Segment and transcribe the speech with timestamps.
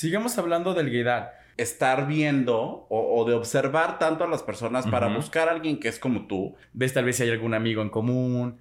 [0.00, 1.38] sigamos hablando del gaydar.
[1.58, 5.88] Estar viendo o, o de observar tanto a las personas para buscar a alguien que
[5.88, 6.56] es como tú.
[6.72, 8.58] Ves tal vez si hay algún amigo en común.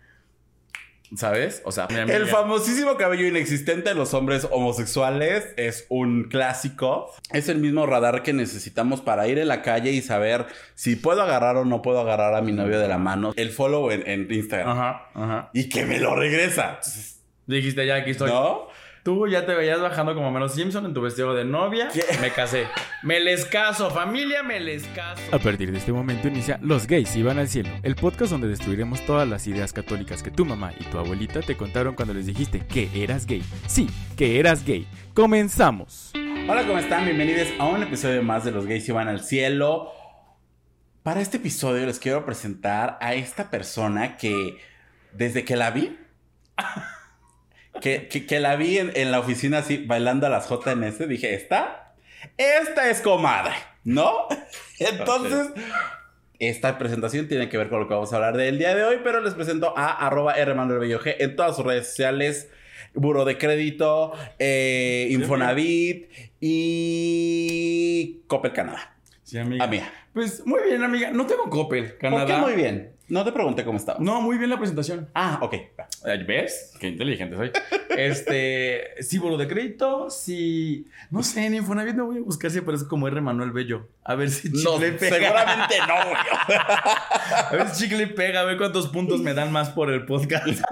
[1.15, 1.61] ¿Sabes?
[1.65, 7.11] O sea, El famosísimo cabello inexistente de los hombres homosexuales es un clásico.
[7.31, 10.45] Es el mismo radar que necesitamos para ir en la calle y saber
[10.75, 13.33] si puedo agarrar o no puedo agarrar a mi novio de la mano.
[13.37, 14.69] El follow en, en Instagram.
[14.69, 15.49] Ajá, ajá.
[15.53, 16.79] Y que me lo regresa.
[17.47, 18.29] Dijiste, ya aquí estoy.
[18.29, 18.67] ¿No?
[19.03, 21.87] Tú ya te veías bajando como menos Simpson en tu vestido de novia.
[21.93, 22.03] ¿Qué?
[22.19, 22.67] Me casé.
[23.01, 25.21] Me les caso, familia, me les caso.
[25.31, 29.05] A partir de este momento inicia Los gays iban al cielo, el podcast donde destruiremos
[29.05, 32.59] todas las ideas católicas que tu mamá y tu abuelita te contaron cuando les dijiste
[32.59, 33.41] que eras gay.
[33.67, 34.85] Sí, que eras gay.
[35.13, 36.11] Comenzamos.
[36.49, 37.05] Hola, ¿cómo están?
[37.05, 39.93] Bienvenidos a un episodio más de Los Gays y Van al Cielo.
[41.03, 44.57] Para este episodio les quiero presentar a esta persona que
[45.13, 45.97] desde que la vi,
[47.81, 51.33] que, que- que la vi en, en la oficina así bailando a las JNS, dije,
[51.33, 51.93] esta,
[52.37, 54.27] esta es comadre, ¿no?
[54.79, 55.49] Entonces,
[56.39, 58.97] esta presentación tiene que ver con lo que vamos a hablar del día de hoy,
[59.03, 62.49] pero les presento a arroba rmanuelbellog en todas sus redes sociales.
[62.95, 68.95] Buro de crédito, eh, Infonavit y Coppel Canadá.
[69.23, 69.63] Sí, amiga.
[69.63, 69.93] Amiga.
[70.13, 71.11] Pues muy bien, amiga.
[71.11, 72.25] No tengo Coppel, Canadá.
[72.25, 72.93] ¿Por qué muy bien?
[73.09, 73.97] No te pregunté cómo estaba.
[73.99, 75.09] No, muy bien la presentación.
[75.15, 75.53] Ah, ok.
[75.53, 76.73] Eh, ¿Ves?
[76.79, 77.51] Qué inteligente soy.
[77.89, 80.87] Este, sí, bolo de crédito, sí.
[81.09, 83.19] No sé, en Infonavit no voy a buscar si aparece como R.
[83.19, 83.87] Manuel Bello.
[84.03, 85.15] A ver si No, chicle pega.
[85.17, 86.57] seguramente no, güey.
[86.59, 90.45] A ver si chicle pega, a ver cuántos puntos me dan más por el podcast.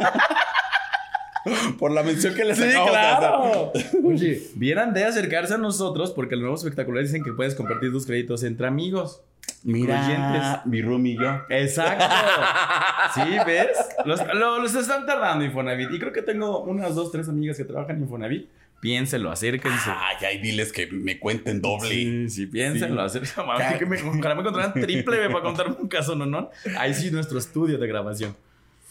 [1.79, 3.19] Por la mención que les Sí, acabo de hacer.
[3.19, 3.71] claro.
[4.03, 8.05] Oye, vieran de acercarse a nosotros porque los nuevos espectaculares dicen que puedes compartir tus
[8.05, 9.21] créditos entre amigos.
[9.63, 11.41] Mira, mi room y yo.
[11.49, 12.05] Exacto.
[13.15, 13.69] Sí, ¿ves?
[14.05, 15.89] Los, lo- los están tardando Infonavit.
[15.91, 18.49] Y creo que tengo unas dos, tres amigas que trabajan en Infonavit.
[18.81, 19.89] Piénselo, acérquense.
[19.89, 21.89] Ay, ay, diles que me cuenten doble.
[21.89, 23.01] Sí, sí, piénsenlo.
[23.01, 23.35] Acérquense.
[23.35, 26.25] Ca- que me, ojalá me encontraran triple para contarme un caso, ¿no?
[26.27, 26.51] no?
[26.77, 28.35] Ahí sí, nuestro estudio de grabación.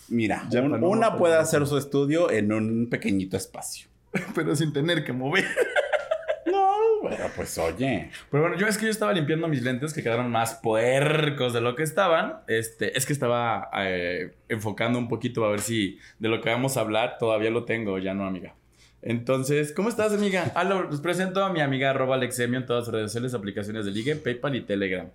[0.08, 3.88] Mira, Ya un- una puede hacer su estudio en un pequeñito espacio.
[4.34, 5.44] Pero sin tener que mover.
[6.46, 6.70] No,
[7.02, 8.08] bueno, pues oye.
[8.30, 11.60] Pero bueno, yo es que yo estaba limpiando mis lentes que quedaron más puercos de
[11.60, 12.34] lo que estaban.
[12.46, 16.76] Este, es que estaba eh, enfocando un poquito a ver si de lo que vamos
[16.76, 18.54] a hablar todavía lo tengo, ya no, amiga.
[19.08, 20.50] Entonces, ¿cómo estás, amiga?
[20.56, 23.84] Ah, lo- les presento a mi amiga arroba Alexemio en todas sus redes sociales, aplicaciones
[23.84, 25.06] de Ligue, PayPal y Telegram.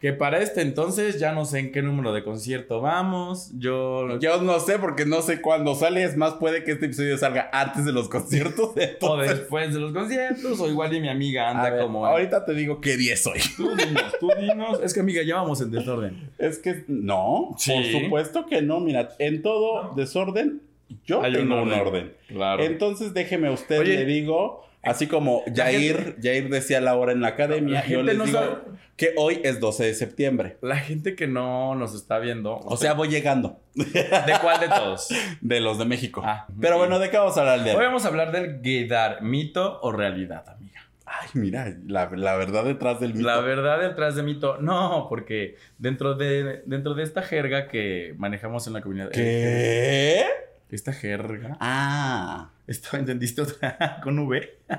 [0.00, 3.50] Que para este entonces ya no sé en qué número de concierto vamos.
[3.58, 4.18] Yo...
[4.20, 6.04] Yo no sé porque no sé cuándo sale.
[6.04, 8.70] Es más, puede que este episodio salga antes de los conciertos.
[8.70, 12.04] O entonces- después de los conciertos, o igual y mi amiga anda ver, como...
[12.06, 13.40] Ahorita te digo qué día soy.
[13.56, 14.80] Tú dinos, tú dinos.
[14.84, 16.30] Es que, amiga, ya vamos en desorden.
[16.38, 17.72] Es que no, Sí.
[17.72, 18.78] por supuesto que no.
[18.80, 20.60] Mira, en todo desorden,
[21.04, 21.80] yo Hay tengo un orden.
[21.80, 22.12] orden.
[22.28, 22.62] Claro.
[22.62, 23.96] Entonces déjeme usted, Oye.
[23.96, 28.02] le digo, así como Jair, gente- Jair decía la hora en la academia, La yo
[28.02, 28.54] les no digo sabe.
[28.96, 30.56] que hoy es 12 de septiembre.
[30.62, 32.56] La gente que no nos está viendo.
[32.58, 35.08] O sea, voy llegando ¿de cuál de todos?
[35.40, 36.22] de los de México.
[36.24, 36.46] Ah.
[36.60, 39.78] Pero bueno, ¿de qué vamos a hablar de Hoy vamos a hablar del gaydar, mito
[39.82, 40.68] o realidad, amiga.
[41.10, 43.26] Ay, mira, la, la verdad detrás del mito.
[43.26, 48.66] La verdad detrás de mito, no, porque dentro de, dentro de esta jerga que manejamos
[48.66, 49.10] en la comunidad.
[49.10, 50.26] ¿Qué?
[50.70, 51.56] Esta jerga.
[51.60, 52.50] Ah.
[52.66, 54.58] ¿Esto entendiste otra con V?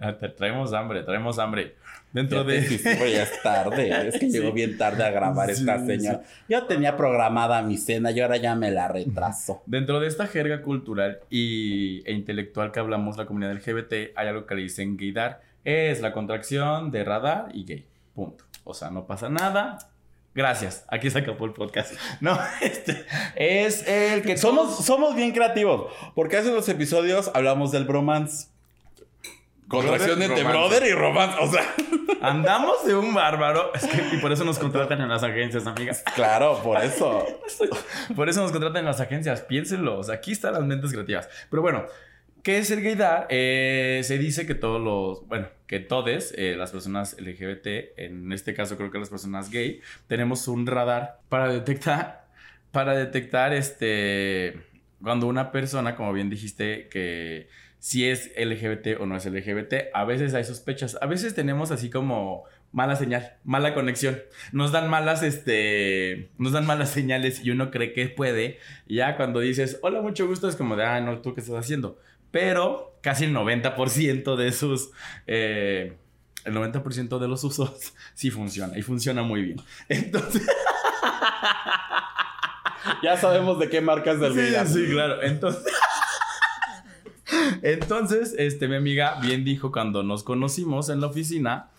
[0.00, 1.74] Ah, traemos hambre, traemos hambre.
[2.12, 3.12] Dentro Ya de.
[3.12, 4.08] ya es tarde.
[4.08, 4.38] Es que Sí.
[4.38, 6.22] llegó bien tarde a grabar Sí, esta señora.
[6.48, 9.62] Yo tenía programada mi cena y ahora ya me la retraso.
[9.66, 14.46] Dentro de esta jerga cultural y, e intelectual que hablamos la comunidad LGBT, hay algo
[14.46, 15.40] que le dicen gaydar.
[15.64, 17.86] Es la contracción de radar y gay.
[18.14, 18.44] Punto.
[18.64, 19.78] O sea, no pasa nada.
[20.34, 20.84] Gracias.
[20.88, 21.92] Aquí se acabó el podcast.
[22.20, 23.04] No, este
[23.36, 25.92] es el que Somos, somos bien creativos.
[26.14, 28.48] Porque hace unos episodios hablamos del bromance.
[29.68, 30.68] Contracción Brother, entre romance.
[30.68, 31.36] brother y romance.
[31.40, 31.62] O sea,
[32.22, 33.72] andamos de un bárbaro.
[33.72, 36.02] Es que, y por eso nos contratan en las agencias, amigas.
[36.14, 37.24] claro, por eso.
[38.16, 39.42] Por eso nos contratan en las agencias.
[39.42, 39.98] Piénsenlo.
[39.98, 41.28] O sea, aquí están las mentes creativas.
[41.50, 41.86] Pero bueno,
[42.42, 43.26] ¿qué es el gaydar?
[43.30, 48.54] Eh, se dice que todos los, bueno, que todes, eh, las personas LGBT, en este
[48.54, 52.28] caso creo que las personas gay, tenemos un radar para detectar,
[52.72, 54.60] para detectar este,
[55.02, 57.48] cuando una persona, como bien dijiste, que
[57.78, 61.88] si es LGBT o no es LGBT, a veces hay sospechas, a veces tenemos así
[61.90, 64.20] como mala señal, mala conexión.
[64.52, 68.58] Nos dan malas, este, nos dan malas señales y uno cree que puede.
[68.86, 71.56] Y ya cuando dices, hola, mucho gusto, es como de, ah, no, ¿tú qué estás
[71.56, 71.98] haciendo?
[72.30, 74.90] Pero casi el 90% de sus,
[75.26, 75.96] eh,
[76.44, 79.60] el 90% de los usos sí funciona y funciona muy bien.
[79.88, 80.46] Entonces,
[83.02, 85.22] Ya sabemos de qué marcas del sí, sí, claro.
[85.22, 85.72] Entonces,
[87.62, 91.70] Entonces, este, mi amiga bien dijo cuando nos conocimos en la oficina,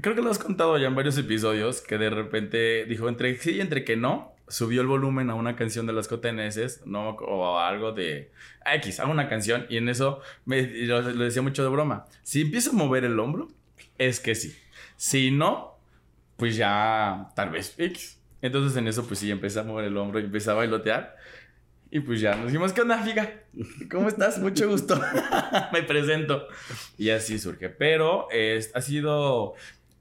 [0.00, 3.52] creo que lo has contado ya en varios episodios, que de repente dijo entre sí
[3.52, 7.58] y entre que no, subió el volumen a una canción de las coteneses, no, o
[7.58, 8.30] algo de
[8.64, 12.06] X, a una canción, y en eso me lo, decía mucho de broma.
[12.22, 13.48] Si empiezo a mover el hombro,
[13.98, 14.56] es que sí.
[14.96, 15.78] Si no,
[16.36, 18.18] pues ya tal vez X.
[18.42, 21.16] Entonces en eso pues sí empecé a mover el hombro y empecé a bailotear.
[21.90, 23.42] Y pues ya nos dijimos, ¿qué onda, amiga?
[23.90, 24.38] ¿Cómo estás?
[24.38, 25.00] Mucho gusto.
[25.72, 26.46] Me presento.
[26.98, 27.68] Y así surge.
[27.68, 29.54] Pero es, ha sido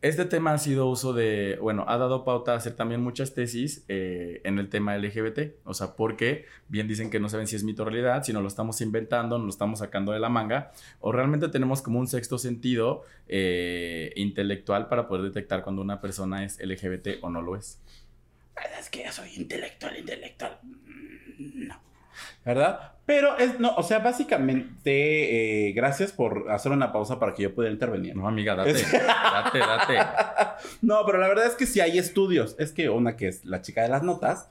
[0.07, 3.84] este tema ha sido uso de, bueno, ha dado pauta a hacer también muchas tesis
[3.88, 5.56] eh, en el tema LGBT.
[5.63, 8.40] O sea, porque bien dicen que no saben si es mito o realidad, si no
[8.40, 12.06] lo estamos inventando, nos lo estamos sacando de la manga, o realmente tenemos como un
[12.06, 17.56] sexto sentido eh, intelectual para poder detectar cuando una persona es LGBT o no lo
[17.56, 17.81] es.
[18.80, 20.60] Es que yo soy intelectual, intelectual.
[20.62, 21.85] Mm, No.
[22.46, 22.94] ¿Verdad?
[23.06, 27.54] Pero es, no, o sea, básicamente, eh, gracias por hacer una pausa para que yo
[27.54, 28.16] pudiera intervenir.
[28.16, 29.98] No, amiga, date, Es- date, date.
[30.82, 32.56] No, pero la verdad es que sí hay estudios.
[32.60, 34.50] Es que una que es la chica de las notas.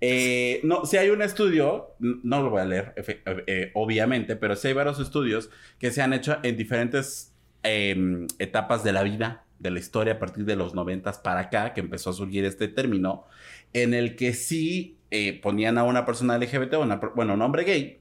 [0.00, 4.54] eh, no, si hay un estudio, no lo voy a leer, eh, eh, obviamente, pero
[4.56, 7.32] sí hay varios estudios que se han hecho en diferentes
[7.62, 11.72] em, etapas de la vida, de la historia, a partir de los noventas para acá,
[11.72, 13.24] que empezó a surgir este término,
[13.72, 18.00] en el que sí eh, ponían a una persona LGBT, una, bueno, un hombre gay,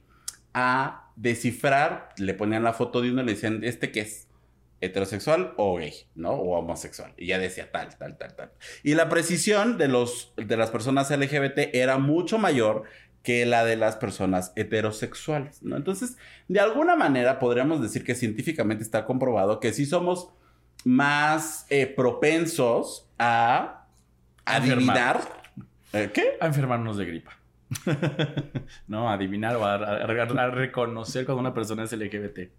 [0.56, 4.28] a descifrar, le ponían la foto de uno y le decían, ¿este qué es?
[4.82, 6.32] heterosexual o gay, ¿no?
[6.32, 7.14] O homosexual.
[7.16, 8.52] Y ya decía tal, tal, tal, tal.
[8.82, 12.84] Y la precisión de, los, de las personas LGBT era mucho mayor
[13.22, 15.78] que la de las personas heterosexuales, ¿no?
[15.78, 16.18] Entonces,
[16.48, 20.32] de alguna manera podríamos decir que científicamente está comprobado que sí somos
[20.84, 23.86] más eh, propensos A
[24.46, 25.43] adivinar.
[25.94, 26.38] ¿Eh, ¿Qué?
[26.42, 27.32] A enfermarnos de gripa.
[28.88, 32.52] no, a adivinar o a, a- a reconocer cuando una persona es LGBT.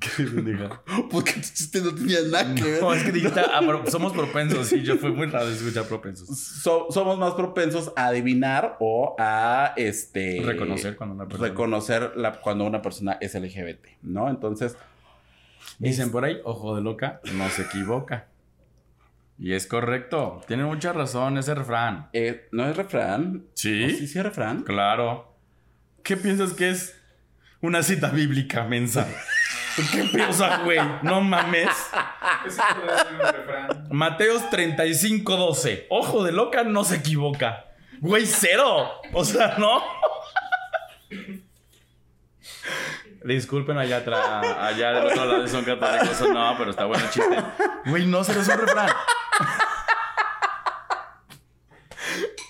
[0.00, 0.82] ¿Qué pendeja?
[1.10, 2.82] Porque tu chiste no tenía nada que ver.
[2.82, 4.72] No, es que dijiste, ah, pero somos propensos.
[4.72, 6.28] Y yo fue muy raro escuchar propensos.
[6.36, 11.48] So- somos más propensos a adivinar o a este Reconocer cuando una persona.
[11.48, 14.28] reconocer la- cuando una persona es LGBT, ¿no?
[14.28, 14.76] Entonces,
[15.78, 18.26] Dicen por ahí, ojo de loca, no se equivoca.
[19.44, 20.40] Y es correcto.
[20.46, 22.08] Tienen mucha razón ese refrán.
[22.12, 23.46] eh, ¿no es refrán?
[23.54, 23.86] ¿Sí?
[23.86, 24.62] ¿O sí, sí es refrán?
[24.62, 25.36] Claro.
[26.04, 26.96] ¿Qué piensas que es?
[27.60, 29.08] Una cita bíblica mensa.
[29.90, 30.78] ¿Qué piensas, güey?
[31.02, 31.70] No mames.
[32.48, 32.64] Ser
[33.12, 33.88] un refrán.
[33.90, 35.86] Mateos 35, 12.
[35.90, 37.64] Ojo de loca, no se equivoca.
[38.00, 38.92] Güey, cero.
[39.12, 39.82] O sea, ¿no?
[43.24, 46.20] Disculpen allá atrás, allá del otro lado son católicos.
[46.32, 47.36] No, pero está bueno el chiste.
[47.86, 48.88] Güey, no, cero es un refrán.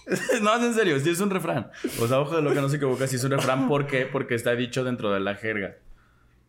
[0.42, 1.70] No, es en serio, sí es un refrán.
[2.00, 3.68] O sea, ojo de loca, no se equivoca, sí es un refrán.
[3.68, 4.06] ¿Por qué?
[4.06, 5.76] Porque está dicho dentro de la jerga.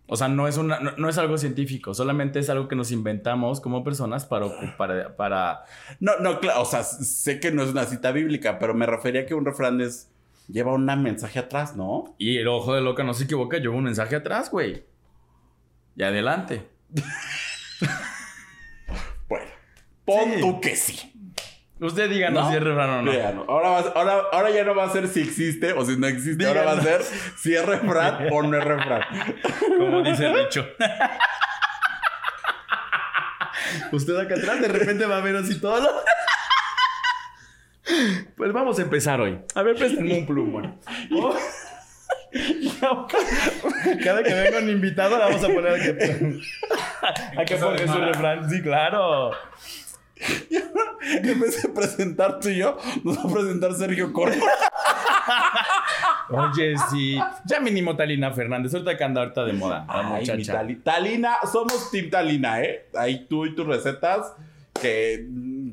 [0.05, 2.91] O sea, no es, una, no, no es algo científico, solamente es algo que nos
[2.91, 4.47] inventamos como personas para,
[4.77, 5.63] para, para
[6.01, 9.21] No, no, claro, o sea, sé que no es una cita bíblica, pero me refería
[9.21, 10.09] a que un refrán es
[10.49, 12.15] lleva un mensaje atrás, ¿no?
[12.17, 14.83] Y el ojo de loca no se equivoca, lleva un mensaje atrás, güey.
[15.95, 16.67] Y adelante.
[19.27, 19.45] Bueno,
[20.05, 20.41] pon Sí.
[20.41, 21.12] tú que sí.
[21.83, 22.49] Usted díganos ¿No?
[22.49, 23.11] si es refrán o no.
[23.49, 26.45] Ahora, va- ahora, ahora ya no va a ser si existe o si no existe.
[26.47, 27.01] Ahora va a ser
[27.37, 29.01] si es refrán o no es refrán.
[29.77, 30.65] Como dice el dicho.
[33.91, 35.89] Usted acá atrás de repente va a ver así todo lo...
[38.37, 39.39] Pues vamos a empezar hoy.
[39.55, 40.79] A ver, préstenme un plumón.
[41.11, 41.35] Oh.
[44.03, 46.39] Cada que venga un invitado, le vamos a poner a que,
[47.37, 48.49] a que ponga su refrán.
[48.49, 49.31] Sí, claro.
[51.05, 54.41] En vez de presentar tú y yo, nos va a presentar Sergio Corona.
[56.29, 57.17] Oye, sí.
[57.45, 58.73] Ya mínimo Talina Fernández.
[58.73, 59.85] Ahorita que anda ahorita de moda.
[59.87, 60.53] La Ay, muchacha.
[60.53, 62.87] Tali- Talina, somos Team Talina, ¿eh?
[62.95, 64.33] Ahí tú y tus recetas
[64.81, 65.25] que...
[65.29, 65.71] mm,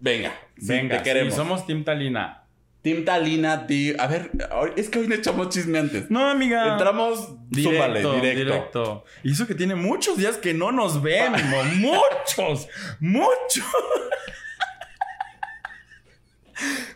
[0.00, 1.32] Venga, sí, Venga, te queremos.
[1.34, 2.41] sí, somos Team Talina.
[2.82, 3.96] Team Talina, Team...
[4.00, 4.30] A ver,
[4.76, 6.10] es que hoy le echamos chisme antes.
[6.10, 6.72] No, amiga.
[6.72, 8.34] Entramos, Directo, súbale, directo.
[8.44, 9.04] directo.
[9.22, 11.40] Y eso que tiene muchos días que no nos vemos.
[11.76, 12.68] muchos,
[13.00, 13.64] muchos.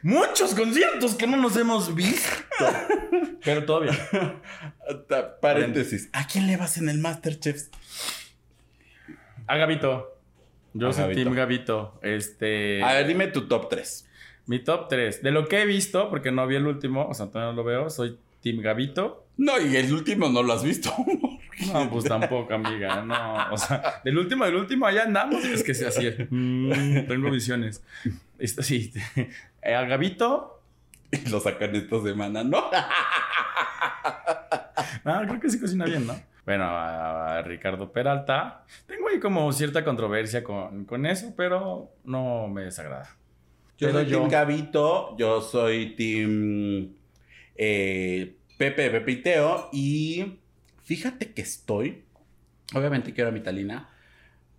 [0.03, 2.31] Muchos conciertos que no nos hemos visto.
[3.45, 3.65] Pero.
[5.09, 6.09] Ta- Paréntesis.
[6.13, 7.63] ¿A quién le vas en el Masterchef?
[9.47, 10.13] A Gabito.
[10.75, 11.23] Yo soy Gabito.
[11.23, 11.99] Team Gabito.
[12.03, 12.83] Este.
[12.83, 14.06] A ver, dime tu top 3.
[14.47, 15.23] Mi top 3.
[15.23, 17.65] De lo que he visto, porque no vi el último, o sea, todavía no lo
[17.65, 19.27] veo, soy Team Gabito.
[19.37, 20.93] No, y el último no lo has visto.
[21.73, 23.01] No, pues tampoco, amiga.
[23.01, 25.43] No, o sea, del último, del último, allá andamos.
[25.43, 26.15] Es que es así.
[26.29, 27.83] mm, tengo visiones.
[28.39, 28.93] Esto sí.
[29.65, 30.61] A Gabito,
[31.11, 32.63] y lo sacan esta semana, ¿no?
[35.05, 36.15] Ah, creo que sí cocina bien, ¿no?
[36.45, 38.65] Bueno, a Ricardo Peralta.
[38.87, 43.09] Tengo ahí como cierta controversia con, con eso, pero no me desagrada.
[43.79, 46.95] Yo Pero soy Team Gabito, yo soy Team
[47.57, 50.39] eh, Pepe Pepiteo y
[50.85, 52.05] fíjate que estoy,
[52.75, 53.91] obviamente quiero a mi Talina,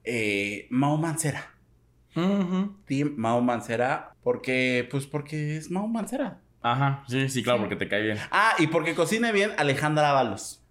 [0.04, 1.52] eh, Mao Mancera.
[2.16, 2.76] Ujú.
[2.86, 6.40] Team Mao Mancera, porque, pues porque es Mao Mancera.
[6.62, 7.62] Ajá, sí, sí, claro, Sí.
[7.66, 8.18] porque te cae bien.
[8.32, 10.62] Ah, y porque cocine bien Alejandra Ábalos.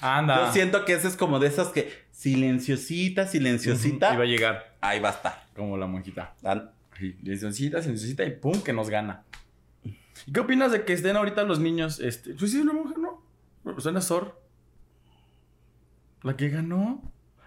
[0.00, 0.46] Anda.
[0.46, 4.76] Yo siento que ese es como de esas que silenciosita, silenciosita, Ujú, Iba a llegar
[4.80, 5.46] ahí va a estar.
[5.54, 6.34] como la monjita.
[6.98, 9.24] Sí, Silenciosita, silenciosita y pum, que nos gana.
[10.26, 12.00] ¿Y qué opinas de que estén ahorita los niños?
[12.00, 13.22] Este, pues sí, es una mujer, ¿no?
[13.78, 14.40] Suena Sor.
[16.22, 17.00] La que ganó.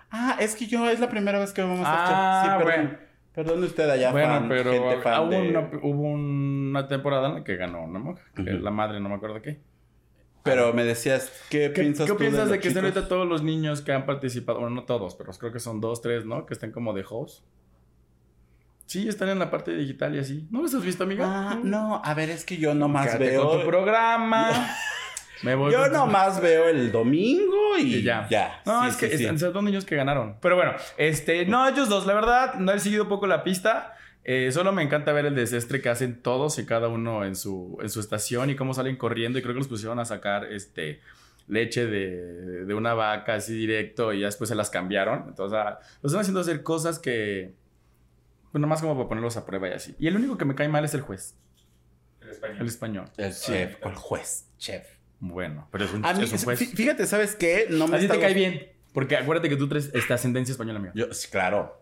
[0.09, 2.59] Ah, es que yo es la primera vez que vamos a Ah, escuchar.
[2.59, 2.85] Sí, perdón.
[2.97, 3.11] bueno.
[3.33, 7.29] Perdone usted allá, bueno, fan, pero gente fan ah, hubo, de- una, hubo una temporada
[7.29, 8.25] en la que ganó una mujer.
[8.35, 9.61] La madre, no me acuerdo qué.
[10.43, 13.25] Pero me decías, ¿qué, ¿Qué, piensas qué tú piensas de, los que estén ahorita todos
[13.27, 14.59] los niños que han participado?
[14.59, 16.45] Bueno, no todos, pero creo que son dos, tres, ¿no?
[16.45, 17.45] Que estén como de host.
[18.85, 20.47] Sí, están en la parte digital y así.
[20.51, 21.25] ¿No los has visto, amiga?
[21.51, 23.47] Ah, no, a ver, es que yo nomás Quédate veo...
[23.49, 24.51] con tu programa.
[25.43, 28.27] Me voy Yo con tu- nomás veo el domingo y, Y ya.
[28.29, 28.61] ya.
[28.65, 30.35] No, Sí, es que sí, son dos niños que ganaron.
[30.41, 33.95] Pero bueno, este, no, ellos dos, la verdad, no he seguido poco la pista.
[34.23, 37.79] Eh, solo me encanta ver el desastre que hacen todos y cada uno en su,
[37.81, 39.39] en su estación y cómo salen corriendo.
[39.39, 41.01] Y creo que los pusieron a sacar este,
[41.47, 45.25] leche de, de una vaca así directo y ya después se las cambiaron.
[45.27, 47.53] Entonces, ah, los están haciendo hacer cosas que.
[48.51, 49.95] Bueno, más como para ponerlos a prueba y así.
[49.99, 51.35] Y el único que me cae mal es el juez.
[52.21, 52.57] El español.
[52.61, 53.05] El español.
[53.17, 54.87] El chef, o el juez, chef.
[55.19, 56.59] Bueno, pero es un, A mí, es un juez.
[56.59, 57.67] fí- fíjate, ¿sabes qué?
[57.69, 58.69] No me A ti te cae bien.
[58.93, 60.93] Porque acuérdate que tú traes esta ascendencia española, amigo.
[60.95, 61.81] Yo, sí, claro.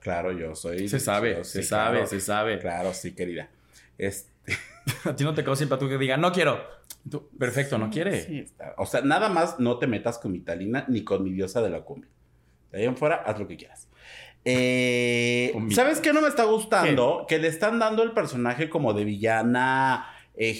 [0.00, 0.88] Claro, yo soy...
[0.88, 2.06] Se sabe, yo- se sí, sabe, claro.
[2.06, 2.58] se sabe.
[2.60, 3.48] Claro, sí, querida.
[3.96, 4.30] Este...
[5.04, 6.62] A ti no te causa tú que diga, no quiero.
[7.10, 8.22] Tú, perfecto, no quiere.
[8.24, 8.74] Sí, está.
[8.78, 11.70] O sea, nada más no te metas con mi talina ni con mi diosa de
[11.70, 12.08] la cumbia.
[12.70, 13.87] De ahí en fuera, haz lo que quieras.
[14.50, 17.26] Eh, ¿Sabes qué no me está gustando?
[17.28, 20.58] Que le están dando el personaje como de villana, eh,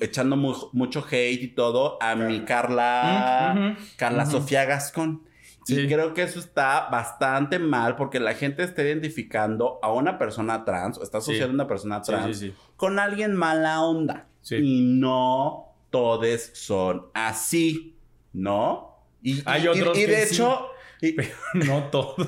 [0.00, 4.26] echando mu- mucho hate y todo a mi Carla, Carla.
[4.26, 5.22] Sofía Gascón.
[5.64, 5.80] Sí.
[5.80, 10.64] Y creo que eso está bastante mal porque la gente está identificando a una persona
[10.64, 11.32] trans o está Sí.
[11.32, 14.28] asociando a una persona trans sí, con alguien mala onda.
[14.48, 17.96] Y no todos son así,
[18.32, 18.94] ¿no?
[19.20, 20.68] Y, Hay y- otros y, de hecho,
[21.00, 22.14] Pero no todo.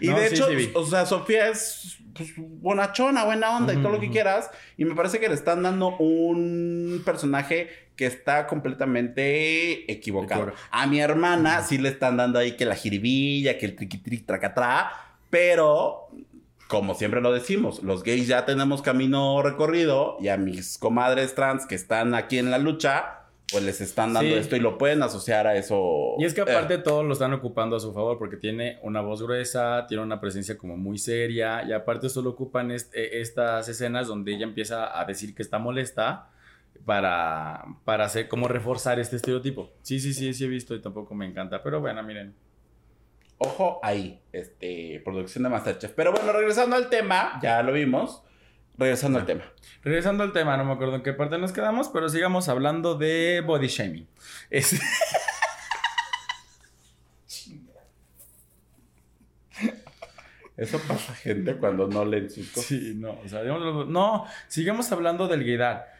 [0.00, 3.76] y No, de sí, hecho, sí o sea, Sofía es pues, bonachona, buena onda y
[3.76, 4.50] todo lo que quieras.
[4.76, 10.42] Y me parece que le están dando un personaje que está completamente equivocado.
[10.42, 10.68] Equivocado.
[10.70, 14.92] A mi hermana sí le están dando ahí que la jiribilla, que el triqui tracatrá,
[15.30, 16.08] pero
[16.68, 21.66] como siempre lo decimos, los gays ya tenemos camino recorrido y a mis comadres trans
[21.66, 23.21] que están aquí en la lucha,
[23.52, 24.38] pues les están dando Sí.
[24.40, 26.14] esto y lo pueden asociar a eso.
[26.18, 29.00] Y es que Eh, aparte todos lo están ocupando a su favor porque tiene una
[29.02, 33.68] voz gruesa, tiene una presencia como muy seria y aparte solo ocupan est- eh, estas
[33.68, 36.30] escenas donde ella empieza a decir que está molesta
[36.84, 39.70] para, para hacer como reforzar este estereotipo.
[39.82, 42.34] Sí, sí, sí, sí he visto y tampoco me encanta, pero bueno, miren.
[43.38, 45.92] Ojo ahí, este, producción de Masterchef.
[45.92, 48.22] Pero bueno, regresando al tema, ya lo vimos.
[48.78, 49.44] Regresando al tema.
[49.82, 53.42] Regresando al tema, no me acuerdo en qué parte nos quedamos, pero sigamos hablando de
[53.44, 54.08] body shaming.
[54.50, 54.80] Es-
[60.56, 62.66] Eso pasa, gente, cuando no leen sus cosas.
[62.68, 65.90] Sí, no, o sea, digamos, no, sigamos hablando del gaydar.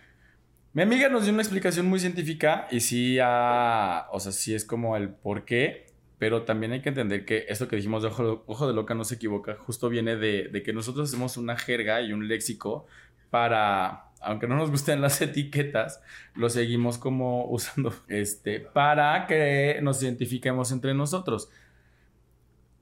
[0.74, 4.64] Mi amiga nos dio una explicación muy científica y sí, ah, o sea, sí es
[4.64, 5.86] como el por qué,
[6.22, 9.02] pero también hay que entender que esto que dijimos de ojo, ojo de loca no
[9.02, 12.86] se equivoca, justo viene de, de que nosotros hacemos una jerga y un léxico
[13.28, 16.00] para, aunque no nos gusten las etiquetas,
[16.36, 21.50] lo seguimos como usando este, para que nos identifiquemos entre nosotros.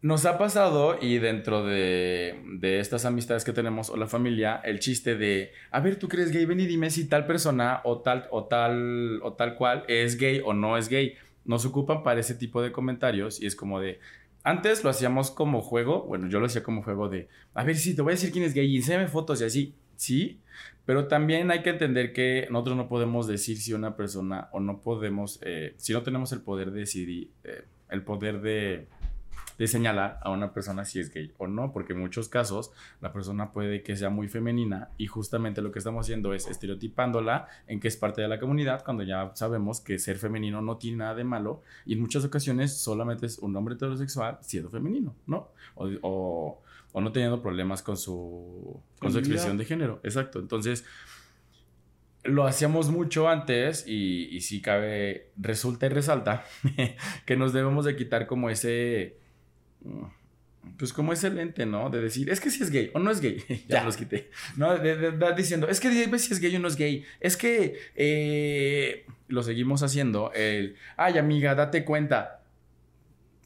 [0.03, 4.81] Nos ha pasado, y dentro de, de estas amistades que tenemos o la familia, el
[4.81, 6.45] chiste de, a ver, ¿tú crees gay?
[6.45, 10.43] Ven y dime si tal persona o tal, o tal, o tal cual es gay
[10.45, 11.17] o no es gay.
[11.45, 14.01] Nos ocupan para ese tipo de comentarios y es como de,
[14.43, 17.95] antes lo hacíamos como juego, bueno, yo lo hacía como juego de, a ver, si
[17.95, 20.41] te voy a decir quién es gay y enséñame fotos y así, sí,
[20.87, 24.81] pero también hay que entender que nosotros no podemos decir si una persona o no
[24.81, 28.87] podemos, eh, si no tenemos el poder de decidir, eh, el poder de
[29.59, 33.13] de señalar a una persona si es gay o no, porque en muchos casos la
[33.13, 37.79] persona puede que sea muy femenina y justamente lo que estamos haciendo es estereotipándola en
[37.79, 41.15] que es parte de la comunidad cuando ya sabemos que ser femenino no tiene nada
[41.15, 45.51] de malo y en muchas ocasiones solamente es un hombre heterosexual siendo femenino, ¿no?
[45.75, 50.39] O, o, o no teniendo problemas con su, con su expresión de género, exacto.
[50.39, 50.85] Entonces,
[52.25, 56.45] lo hacíamos mucho antes y, y sí cabe, resulta y resalta
[57.27, 59.19] que nos debemos de quitar como ese,
[60.77, 61.89] pues como ese lente, ¿no?
[61.91, 63.43] De decir, es que si es gay o no es gay.
[63.69, 63.85] ya, Ya.
[63.85, 64.31] los quité.
[64.57, 67.05] No, de, de- de- diciendo, es que dime si es gay o no es gay.
[67.21, 70.33] Es que eh, lo seguimos haciendo.
[70.35, 72.37] El, ay, amiga, date cuenta.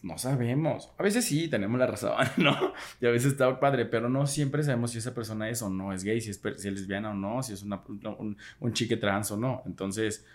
[0.03, 0.91] No sabemos.
[0.99, 2.75] A veces sí, tenemos la razón, ¿no?
[3.01, 5.93] Y a veces está padre, pero no siempre sabemos si esa persona es o no
[5.95, 7.81] es gay, si es, si es lesbiana o no, si es una,
[8.19, 9.63] un, un chique trans o no.
[9.65, 10.27] Entonces,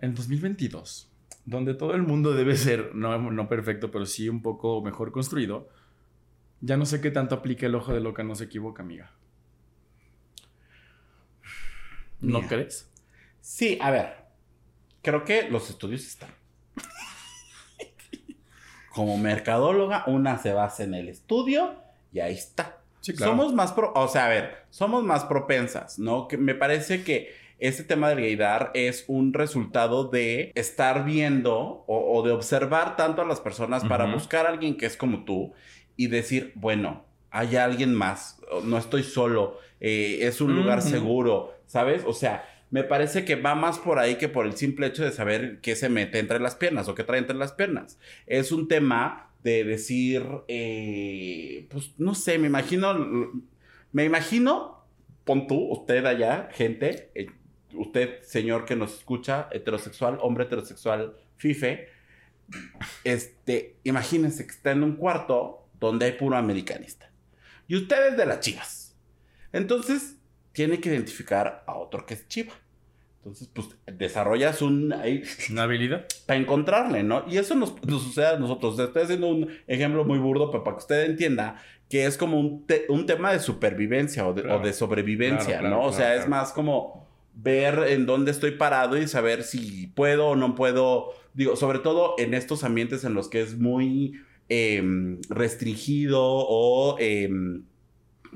[0.00, 1.08] en 2022,
[1.44, 5.68] donde todo el mundo debe ser, no, no perfecto, pero sí un poco mejor construido,
[6.60, 9.12] ya no sé qué tanto aplica el ojo de loca, no se equivoca, amiga.
[12.20, 12.48] ¿No Mira.
[12.48, 12.88] crees?
[13.40, 14.22] Sí, a ver.
[15.02, 16.30] Creo que los estudios están.
[18.94, 21.74] Como mercadóloga, una se basa en el estudio
[22.12, 22.78] y ahí está.
[23.00, 23.32] Sí, claro.
[23.32, 26.28] Somos más pro, o sea, a ver, somos más propensas, ¿no?
[26.28, 32.18] Que me parece que este tema del gaydar es un resultado de estar viendo o,
[32.18, 35.52] o de observar tanto a las personas para buscar a alguien que es como tú
[35.96, 42.02] y decir, bueno, hay alguien más, no estoy solo, eh, es un lugar seguro, ¿sabes?
[42.06, 45.12] O sea, me parece que va más por ahí que por el simple hecho de
[45.12, 47.98] saber qué se mete entre las piernas o qué trae entre las piernas.
[48.26, 52.94] Es un tema de decir, eh, pues no sé, me imagino,
[53.92, 54.84] me imagino,
[55.24, 57.28] pon tú, usted allá, gente, eh,
[57.74, 61.88] usted, señor que nos escucha, heterosexual, hombre heterosexual, fife,
[63.04, 67.10] este, imagínense que está en un cuarto donde hay puro americanista.
[67.66, 68.96] Y usted es de las chivas.
[69.52, 70.16] Entonces,
[70.52, 72.52] tiene que identificar a otro que es chiva.
[73.18, 74.92] Entonces, pues, desarrollas un...
[74.92, 76.06] ahí, ¿Una habilidad?
[76.26, 77.24] para encontrarle, ¿no?
[77.28, 78.78] Y eso nos, nos sucede a nosotros.
[78.78, 82.66] Estoy haciendo un ejemplo muy burdo, pero para que usted entienda que es como un,
[82.66, 84.60] te- un tema de supervivencia o de, Claro.
[84.60, 85.82] o de sobrevivencia, Claro, claro, ¿no?
[85.84, 90.36] o sea, es más como ver en dónde estoy parado y saber si puedo o
[90.36, 91.10] no puedo.
[91.34, 96.96] Digo, sobre todo en estos ambientes en los que es muy em, restringido o...
[96.98, 97.64] em,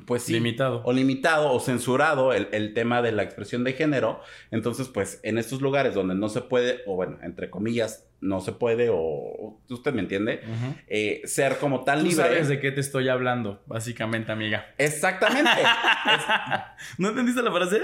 [0.06, 0.82] pues sí, Limitado.
[0.84, 4.20] o limitado o censurado el, el tema de la expresión de género.
[4.50, 8.52] Entonces, pues en estos lugares donde no se puede, o bueno, entre comillas, no se
[8.52, 10.42] puede, o usted me entiende.
[10.88, 12.24] Eh, ser como tan Tú libre.
[12.24, 14.66] sabes de qué te estoy hablando, básicamente, amiga.
[14.76, 15.50] Exactamente.
[15.60, 17.80] Es- ¿No entendiste la frase?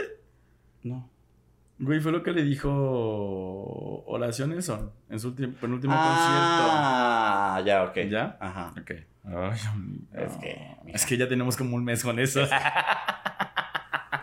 [0.82, 1.08] No.
[1.78, 7.86] Güey, fue lo que le dijo Horacio Nelson en su penúltimo Ah, ya, ok.
[7.88, 8.12] concierto.
[8.12, 8.36] ¿Ya?
[8.40, 8.74] Ajá.
[8.80, 8.90] Ok.
[9.24, 9.58] Ay.
[10.12, 10.96] Es que, mira.
[10.96, 12.40] Es que ya tenemos como un mes con eso.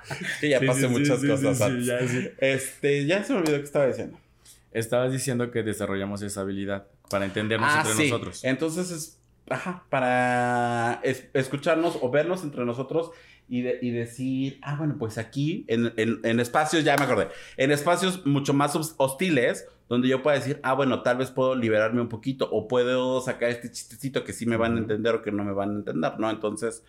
[0.09, 1.85] Es que ya Sí, pasé sí, muchas sí, cosas antes.
[1.85, 1.97] ya.
[2.39, 4.17] Este, ya se me olvidó que estaba diciendo.
[4.71, 8.43] Estabas diciendo que desarrollamos esa habilidad para entendernos Ah, entre nosotros.
[8.43, 9.18] Entonces es,
[9.49, 13.11] ajá, para es- escucharnos o vernos entre nosotros
[13.47, 17.27] y, de- y decir, ah, bueno, pues aquí, en, en- en espacios, ya me acordé,
[17.57, 21.55] en espacios mucho más hos- hostiles, donde yo pueda decir, ah, bueno, tal vez puedo
[21.55, 25.21] liberarme un poquito o puedo sacar este chistecito que sí me van a entender o
[25.23, 26.29] que no me van a entender, ¿no?
[26.29, 26.83] Entonces,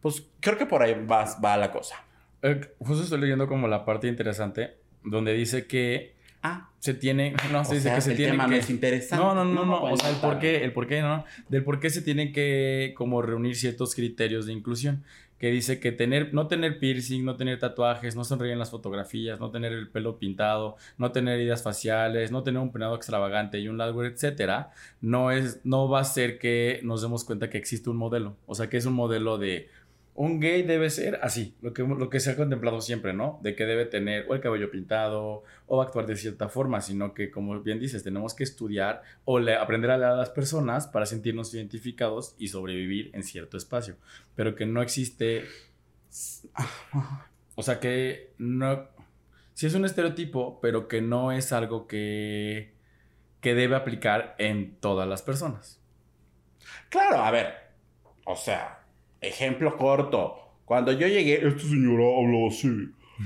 [0.00, 1.96] pues creo que por ahí va, va la cosa.
[2.42, 6.15] Eh, justo estoy leyendo como la parte interesante donde dice que
[6.46, 7.34] Ah, se tiene.
[7.50, 8.50] No, o se dice sea, que se el tiene tema que.
[8.50, 9.24] no es interesante.
[9.24, 11.24] No, no, no, o sea, el por qué, el por qué, ¿no?
[11.48, 15.02] Del por qué se tienen que como reunir ciertos criterios de inclusión.
[15.38, 19.38] Que dice que tener, no tener piercing, no tener tatuajes, no sonreír en las fotografías,
[19.38, 23.68] no tener el pelo pintado, no tener heridas faciales, no tener un peinado extravagante y
[23.68, 24.70] un largo, etcétera,
[25.02, 28.38] no es, no va a ser que nos demos cuenta que existe un modelo.
[28.46, 29.68] O sea, que es un modelo de
[30.16, 33.38] un gay debe ser así, lo que, lo que se ha contemplado siempre, ¿no?
[33.42, 37.30] De que debe tener o el cabello pintado o actuar de cierta forma, sino que,
[37.30, 41.52] como bien dices, tenemos que estudiar o aprender a leer a las personas para sentirnos
[41.52, 43.96] identificados y sobrevivir en cierto espacio.
[44.34, 45.44] Pero que no existe,
[47.54, 48.88] o sea, que no,
[49.52, 52.72] sí es un estereotipo, pero que no es algo que,
[53.42, 55.78] que debe aplicar en todas las personas.
[56.88, 57.54] Claro, a ver.
[58.24, 58.85] O sea,
[59.20, 60.36] ejemplo corto.
[60.64, 62.68] Cuando yo llegué, esta señora habló así.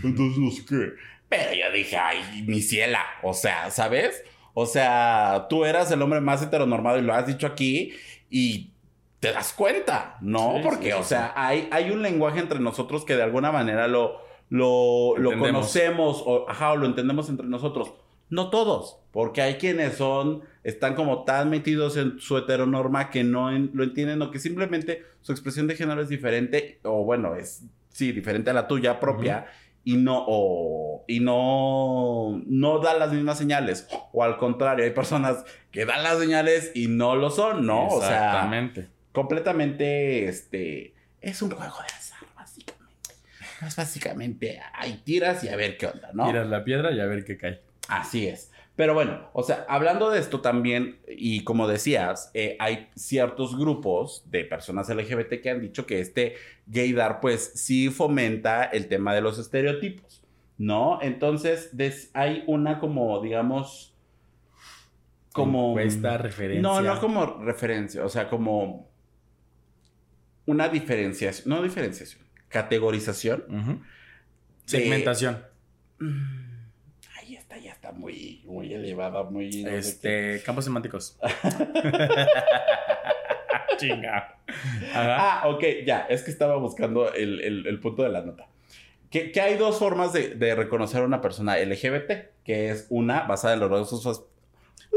[0.05, 0.92] Entonces no sé qué.
[1.29, 3.05] Pero yo dije, ay, mi ciela.
[3.22, 4.22] O sea, ¿sabes?
[4.55, 7.92] O sea, tú eras el hombre más heteronormado y lo has dicho aquí
[8.29, 8.70] y
[9.20, 10.57] te das cuenta, ¿no?
[10.57, 13.87] Sí, Porque, sí, o sea, hay, hay un lenguaje entre nosotros que de alguna manera
[13.87, 17.92] lo, lo, lo conocemos o, ajá, o lo entendemos entre nosotros.
[18.31, 23.51] No todos, porque hay quienes son, están como tan metidos en su heteronorma que no
[23.55, 27.64] en- lo entienden o que simplemente su expresión de género es diferente, o bueno, es,
[27.90, 29.47] sí, diferente a la tuya propia,
[29.83, 33.88] y no, o, y no, no da las mismas señales.
[34.12, 37.88] O al contrario, hay personas que dan las señales y no lo son, ¿no?
[37.88, 38.88] O sea, Exactamente.
[39.12, 43.14] completamente, este, es un juego de azar, básicamente.
[43.59, 46.27] pues básicamente ahí tiras y a ver qué onda, ¿no?
[46.27, 47.61] Tiras la piedra y a ver qué cae.
[47.90, 48.50] Así es.
[48.76, 54.24] Pero bueno, o sea, hablando de esto también, y como decías, eh, hay ciertos grupos
[54.31, 59.20] de personas LGBT que han dicho que este gaydar, pues sí fomenta el tema de
[59.20, 60.22] los estereotipos,
[60.57, 60.98] ¿no?
[61.03, 63.94] Entonces, des- hay una como, digamos,
[65.33, 65.79] como...
[65.79, 66.62] Esta referencia.
[66.62, 68.88] No, no como referencia, o sea, como
[70.46, 73.44] una diferenciación, no diferenciación, categorización.
[73.48, 73.79] De-
[74.64, 75.38] Segmentación.
[75.98, 76.39] Mm, Ahí
[77.90, 79.62] está, muy, muy elevada, muy...
[79.62, 79.70] no.
[79.70, 81.18] Este, campos semánticos.
[83.79, 84.37] Chinga.
[84.92, 85.40] Ajá.
[85.42, 88.46] Ah, ok, ya, es que estaba buscando el, el- el punto de la nota.
[89.11, 93.22] Que, que hay dos formas de, de reconocer a una persona LGBT, que es una
[93.22, 94.24] basada en los rasgos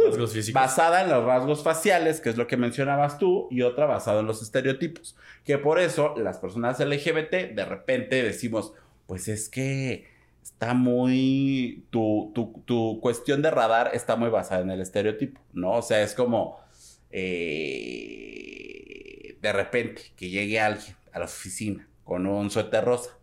[0.06, 0.62] Rasgos físicos.
[0.62, 4.28] basada en los rasgos faciales, que es lo que mencionabas tú, y otra basada en
[4.28, 5.16] los estereotipos.
[5.46, 8.74] Que por eso las personas LGBT de repente decimos,
[9.08, 10.08] pues es que
[10.44, 15.72] está muy, tu, tu, tu cuestión de radar está muy basada en el estereotipo, ¿no?
[15.72, 16.60] O sea, es como,
[17.94, 23.18] eh, de repente, que llegue alguien a la oficina con un suéter rosa.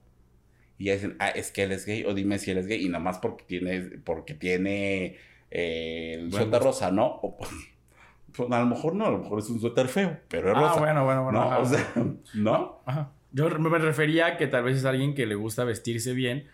[0.79, 2.85] Y ya dicen, ah, es que él es gay, o dime si él es gay,
[2.85, 5.17] y nada más porque tiene, porque tiene
[5.51, 6.65] eh, el suéter gusto.
[6.65, 7.07] rosa, ¿no?
[7.07, 7.51] O, pues,
[8.35, 10.61] pues, a lo mejor no, a lo mejor es un suéter feo, pero es Ah,
[10.61, 10.81] rosa.
[10.81, 11.39] bueno, bueno, bueno.
[11.41, 11.47] ¿no?
[11.51, 11.59] ajá.
[11.59, 11.93] O sea,
[12.35, 12.81] ¿no?
[12.87, 13.13] Ajá.
[13.33, 16.49] Yo me refería a que tal vez es alguien que le gusta vestirse bien,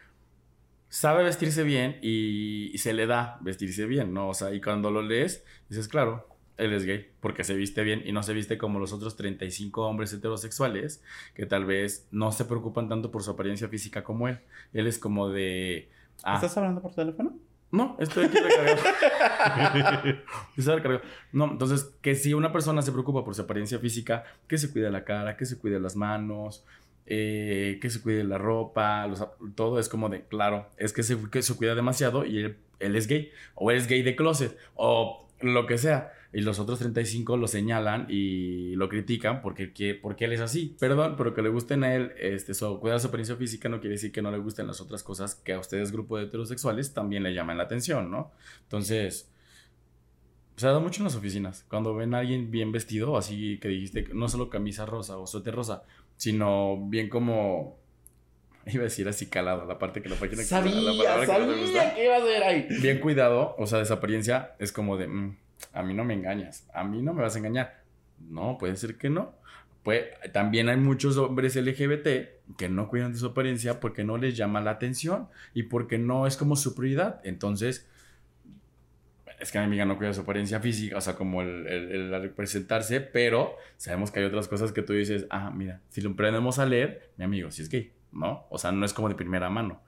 [0.88, 4.28] sabe vestirse bien y, y se le da vestirse bien, ¿no?
[4.28, 8.02] O sea, y cuando lo lees, dices, claro, él es gay, porque se viste bien
[8.04, 11.02] y no se viste como los otros 35 hombres heterosexuales
[11.34, 14.40] que tal vez no se preocupan tanto por su apariencia física como él.
[14.72, 15.90] Él es como de...
[16.22, 17.36] Ah, ¿Estás hablando por teléfono?
[17.72, 18.80] no, estoy aquí recargado.
[20.56, 21.02] Estoy recargado.
[21.32, 24.90] No, entonces, que si una persona se preocupa por su apariencia física, que se cuide
[24.90, 26.64] la cara, que se cuide las manos,
[27.06, 29.08] eh, que se cuide la ropa,
[29.54, 32.38] todo es como de, claro, es que se, que se cuida demasiado y
[32.78, 36.12] él, es gay, o él es gay de closet, o lo que sea.
[36.32, 40.76] Y los otros 35 lo señalan y lo critican porque, que- porque él es así.
[40.78, 43.94] Perdón, pero que le gusten a él este, su, cuidar su apariencia física no quiere
[43.94, 47.22] decir que no le gusten las otras cosas que a ustedes, grupo de heterosexuales, también
[47.22, 48.32] le llaman la atención, ¿no?
[48.64, 49.30] Entonces,
[50.56, 51.64] se dado mucho en las oficinas.
[51.68, 55.54] Cuando ven a alguien bien vestido, así que dijiste, no solo camisa rosa o suéter
[55.54, 55.84] rosa,
[56.16, 57.78] sino bien como...
[58.66, 60.92] Iba a decir así calado, la parte que la página que la Sabía, que no
[60.92, 62.66] gusta sabía que ibas a ver ahí.
[62.82, 65.36] bien cuidado, o sea, esa apariencia es como de, "Mm,
[65.72, 67.82] a mí no me engañas, a mí no me vas a engañar.
[68.18, 69.34] No, puede ser que no.
[69.84, 74.36] Pues, también hay muchos hombres LGBT que no cuidan de su apariencia porque no les
[74.36, 77.20] llama la atención y porque no es como su prioridad.
[77.22, 77.88] Entonces,
[79.38, 83.00] es que mi amiga no cuida su apariencia física, o sea, como el, el, presentarse,
[83.00, 86.66] pero sabemos que hay otras cosas que tú dices, ah, mira, si lo aprendemos a
[86.66, 88.46] leer, mi amigo, si es gay, ¿no?
[88.50, 89.82] O sea, no es como de primera mano.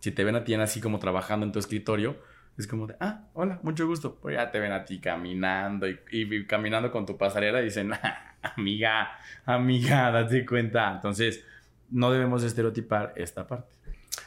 [0.00, 2.16] Si te ven a ti así como trabajando en tu escritorio,
[2.58, 4.16] es como de, ah, hola, mucho gusto.
[4.20, 7.92] Pues ya te ven a ti caminando y, y caminando con tu pasarela y dicen,
[7.92, 9.10] "Ah, amiga,
[9.44, 10.92] amiga, date cuenta.
[10.94, 11.44] Entonces,
[11.90, 13.74] no debemos estereotipar esta parte.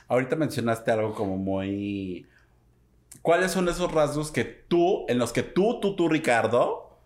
[0.08, 2.28] Ahorita mencionaste algo como muy...
[3.24, 7.00] ¿Cuáles son esos rasgos que tú, en los que tú, tú, tú, Ricardo,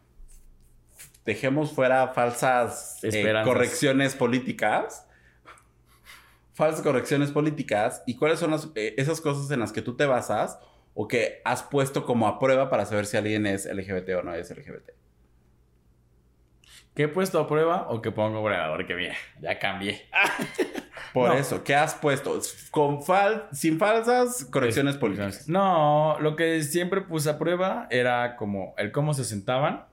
[1.25, 3.09] dejemos fuera falsas eh,
[3.45, 5.05] correcciones políticas?
[6.53, 8.01] Falsas correcciones políticas.
[8.07, 10.57] ¿Y cuáles son las- eh, esas cosas en las que tú te basas
[10.95, 14.33] o que has puesto como a prueba para saber si alguien es LGBT o no
[14.33, 14.89] es LGBT?
[16.97, 18.71] ¿Qué he puesto a prueba o qué pongo a prueba?
[18.75, 20.01] Porque mira, ya cambié.
[21.13, 21.35] Por No.
[21.35, 22.39] eso, ¿qué has puesto?
[22.71, 25.47] Con fal sin falsas correcciones políticas.
[25.47, 29.85] No, lo que siempre puse a prueba era como el cómo se sentaban,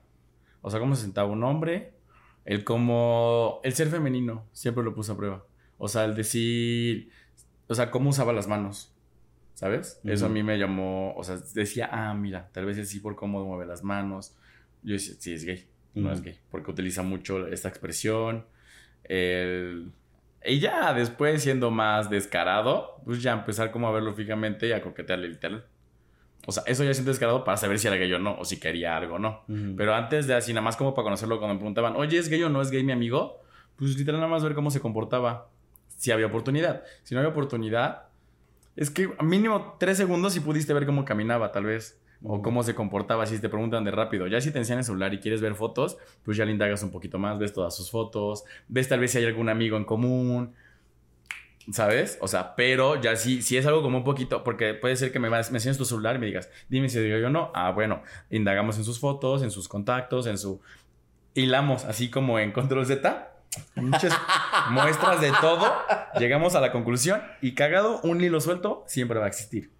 [0.63, 1.93] o sea, cómo se sentaba un hombre,
[2.43, 5.45] el cómo, el ser femenino, siempre lo puse a prueba.
[5.77, 7.11] O sea, el decir,
[7.67, 8.95] o sea, cómo usaba las manos,
[9.53, 10.01] ¿sabes?
[10.05, 13.15] Eso a mí me llamó, o sea, decía, ah, mira, tal vez es sí por
[13.15, 14.35] cómo mueve las manos.
[14.81, 18.45] Yo decía, sí, es gay, no es gay, porque utiliza mucho esta expresión.
[19.03, 19.91] El...
[20.45, 24.81] Y ya después, siendo más descarado, pues ya empezar como a verlo fijamente y a
[24.81, 25.65] coquetearle literal.
[26.45, 28.59] O sea, eso ya siento descarado para saber si era gay o no, o si
[28.59, 29.43] quería algo o no.
[29.47, 29.75] Ujú.
[29.75, 32.43] Pero antes de así, nada más como para conocerlo, cuando me preguntaban, oye, ¿es gay
[32.43, 33.41] o no es gay mi amigo?
[33.77, 35.49] Pues literal nada más ver cómo se comportaba.
[35.97, 36.83] Si había oportunidad.
[37.03, 38.03] Si no había oportunidad,
[38.75, 41.99] es que mínimo tres segundos si pudiste ver cómo caminaba, tal vez.
[42.23, 44.27] O cómo se comportaba, si te preguntan de rápido.
[44.27, 46.91] Ya si te enseñan el celular y quieres ver fotos, pues ya le indagas un
[46.91, 50.53] poquito más, ves todas sus fotos, ves tal vez si hay algún amigo en común,
[51.71, 52.17] ¿sabes?
[52.21, 55.19] O sea, pero ya si, si es algo como un poquito, porque puede ser que
[55.19, 57.51] me, vas- me enseñes tu celular y me digas, dime si digo yo no.
[57.53, 60.61] Ah, bueno, indagamos en sus fotos, en sus contactos, en su...
[61.33, 63.31] Hilamos, así como en Control Z,
[63.75, 64.13] Muchas
[64.71, 65.71] muestras de todo.
[66.19, 69.71] Llegamos a la conclusión y cagado, un hilo suelto siempre va a existir.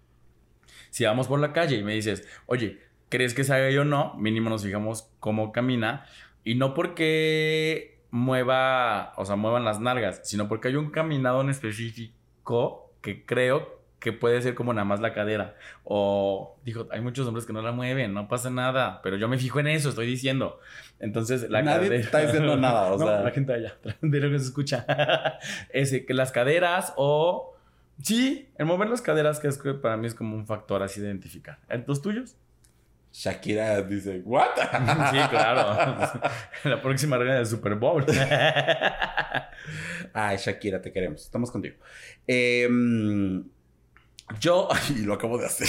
[0.96, 2.80] Si vamos por la calle y me dices, oye,
[3.10, 4.14] ¿crees que sabe yo o no?
[4.14, 6.06] Mínimo nos fijamos cómo camina.
[6.42, 11.50] Y no porque mueva, o sea, muevan las nalgas, sino porque hay un caminado en
[11.50, 15.56] específico que creo que puede ser como nada más la cadera.
[15.84, 19.36] O, dijo, hay muchos hombres que no la mueven, no pasa nada, pero yo me
[19.36, 20.60] fijo en eso, estoy diciendo.
[20.98, 21.96] Entonces, la Nadie cadera...
[21.96, 23.20] está diciendo nada, o No, sea.
[23.20, 24.86] la gente allá, de lo que se escucha.
[25.74, 27.52] Ese, que las caderas o...
[28.02, 31.00] Sí, el mover las caderas, que es que para mí es como un factor así
[31.00, 31.58] de identificar.
[31.68, 32.36] ¿En ¿Los tuyos?
[33.12, 34.48] Shakira dice, ¿what?
[35.10, 36.20] Sí, claro.
[36.64, 38.04] la próxima reina del Super Bowl.
[40.12, 41.22] Ay, Shakira, te queremos.
[41.22, 41.76] Estamos contigo.
[42.26, 43.44] Em,
[44.38, 45.68] yo, y lo acabo de hacer.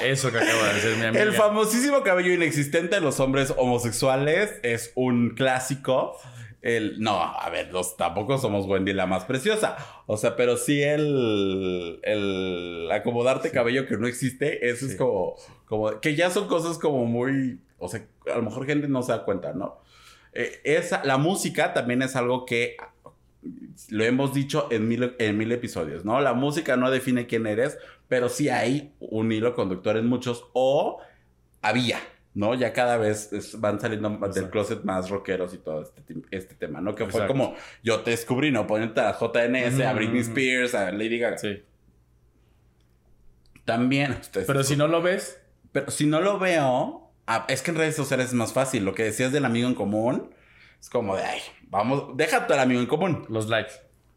[0.00, 1.22] Eso que acaba de decir mi amiga.
[1.22, 6.18] El famosísimo cabello inexistente de los hombres homosexuales es un clásico.
[6.66, 9.76] El, no, a ver, los, tampoco somos Wendy la más preciosa.
[10.06, 16.00] O sea, pero sí el, el acomodarte cabello que no existe, eso es como, como,
[16.00, 19.24] que ya son cosas como muy, o sea, a lo mejor gente no se da
[19.24, 19.78] cuenta, ¿no?
[20.32, 22.76] Eh, esa, la música también es algo que
[23.90, 26.20] lo hemos dicho en mil, en mil episodios, ¿no?
[26.20, 30.98] La música no define quién eres, pero sí hay un hilo conductor en muchos, o
[31.62, 32.00] había,
[32.36, 32.54] ¿no?
[32.54, 34.50] Ya cada vez es- van saliendo del Exacto.
[34.50, 36.94] closet más rockeros y todo este, este tema, ¿no?
[36.94, 37.32] Que fue Exacto.
[37.32, 38.66] como, yo te descubrí, ¿no?
[38.66, 40.30] Poniéndote a JNS, a Britney Ujú.
[40.30, 41.38] Spears, a Lady Gaga.
[41.38, 41.62] Sí.
[43.64, 44.12] También.
[44.20, 45.40] ustedes- Pero si no lo ves,
[45.72, 48.84] pero si no lo veo, ah, es que en redes sociales es más fácil.
[48.84, 50.30] Lo que decías del amigo en común,
[50.80, 53.24] es como de, ay, vamos, déjate al amigo en común.
[53.28, 53.72] los likes.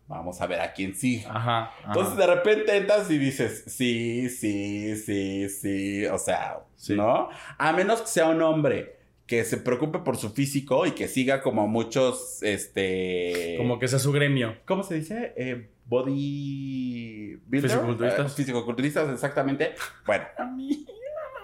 [0.10, 1.24] Vamos a ver a quién sí.
[1.30, 1.66] Ajá.
[1.66, 1.74] ajá.
[1.86, 6.96] Entonces de repente entras y dices, sí, sí, sí, sí, o sea, Sí.
[6.96, 7.30] ¿no?
[7.58, 11.42] A menos que sea un hombre que se preocupe por su físico y que siga
[11.42, 13.56] como muchos, este...
[13.58, 14.56] Como que sea su gremio.
[14.66, 15.34] ¿Cómo se dice?
[15.36, 17.36] Eh, body...
[17.46, 17.70] builder?
[17.70, 18.32] Fisicoculturistas.
[18.32, 19.76] Eh, fisicoculturistas, exactamente.
[20.06, 20.86] Bueno, A mí,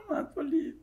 [0.10, 0.76] mamá, feliz.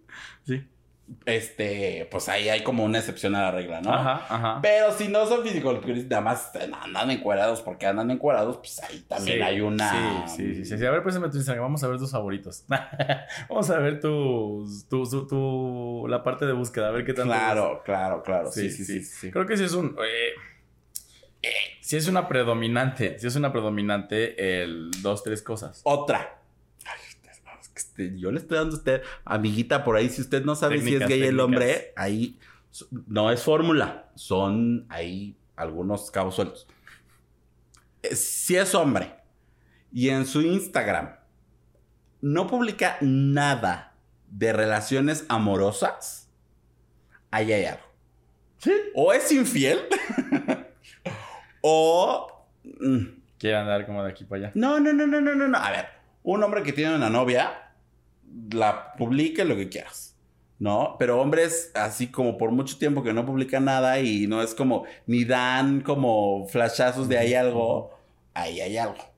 [1.26, 3.92] Este, pues ahí hay como una excepción a la regla, ¿no?
[3.92, 4.58] Ajá, ajá.
[4.62, 9.38] Pero si no son fisicoculturistas, nada más andan encuerados porque andan encuerados, pues ahí también
[9.38, 10.26] Sí, hay una...
[10.26, 10.86] Sí, sí, sí, sí, sí.
[10.86, 11.64] A ver, préstame tu Instagram.
[11.64, 12.64] Vamos a ver tus favoritos.
[13.48, 16.88] Vamos a ver tus, tu, tu, tu- la parte de búsqueda.
[16.88, 17.24] A ver qué tal.
[17.26, 18.50] Claro, claro, claro.
[18.50, 19.02] Sí, sí, sí.
[19.04, 19.30] sí.
[19.30, 19.96] Creo que sí es un.
[20.04, 20.30] Eh,
[21.42, 23.18] eh, sí es una predominante.
[23.18, 25.80] Sí es una predominante el dos, tres cosas.
[25.84, 26.38] Otra.
[26.84, 27.61] Ay, usted- es que este,
[28.18, 31.00] yo le estoy dando a usted, amiguita, por ahí, si usted no sabe si es
[31.06, 31.44] gay el técnicas.
[31.44, 32.38] hombre, ahí
[33.06, 36.66] no es fórmula, son ahí algunos cabos sueltos.
[38.02, 39.14] Eh, Si es hombre
[39.92, 41.16] y en su Instagram
[42.20, 43.94] no publica nada
[44.28, 46.30] de relaciones amorosas,
[47.30, 47.82] ahí hay algo.
[48.58, 48.72] Sí.
[48.94, 49.80] O es infiel,
[51.62, 52.46] o...
[52.64, 52.98] mm,
[53.38, 54.52] Quiere andar como de aquí para allá.
[54.54, 55.58] no, no, no, no, no, no, no.
[55.58, 55.86] A ver,
[56.22, 57.72] un hombre que tiene una novia,
[58.52, 60.16] la publica lo que quieras,
[60.58, 60.96] ¿no?
[60.98, 64.84] Pero hombres así como por mucho tiempo que no publican nada y no es como,
[65.06, 67.98] ni dan como flashazos de hay algo,
[68.34, 69.12] ahí hay algo.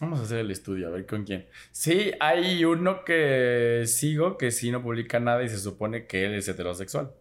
[0.00, 1.46] Vamos a hacer el estudio, a ver con quién.
[1.72, 6.34] Sí, hay uno que sigo que sí no publica nada y se supone que él
[6.34, 7.12] es heterosexual.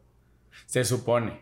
[0.65, 1.41] Se supone.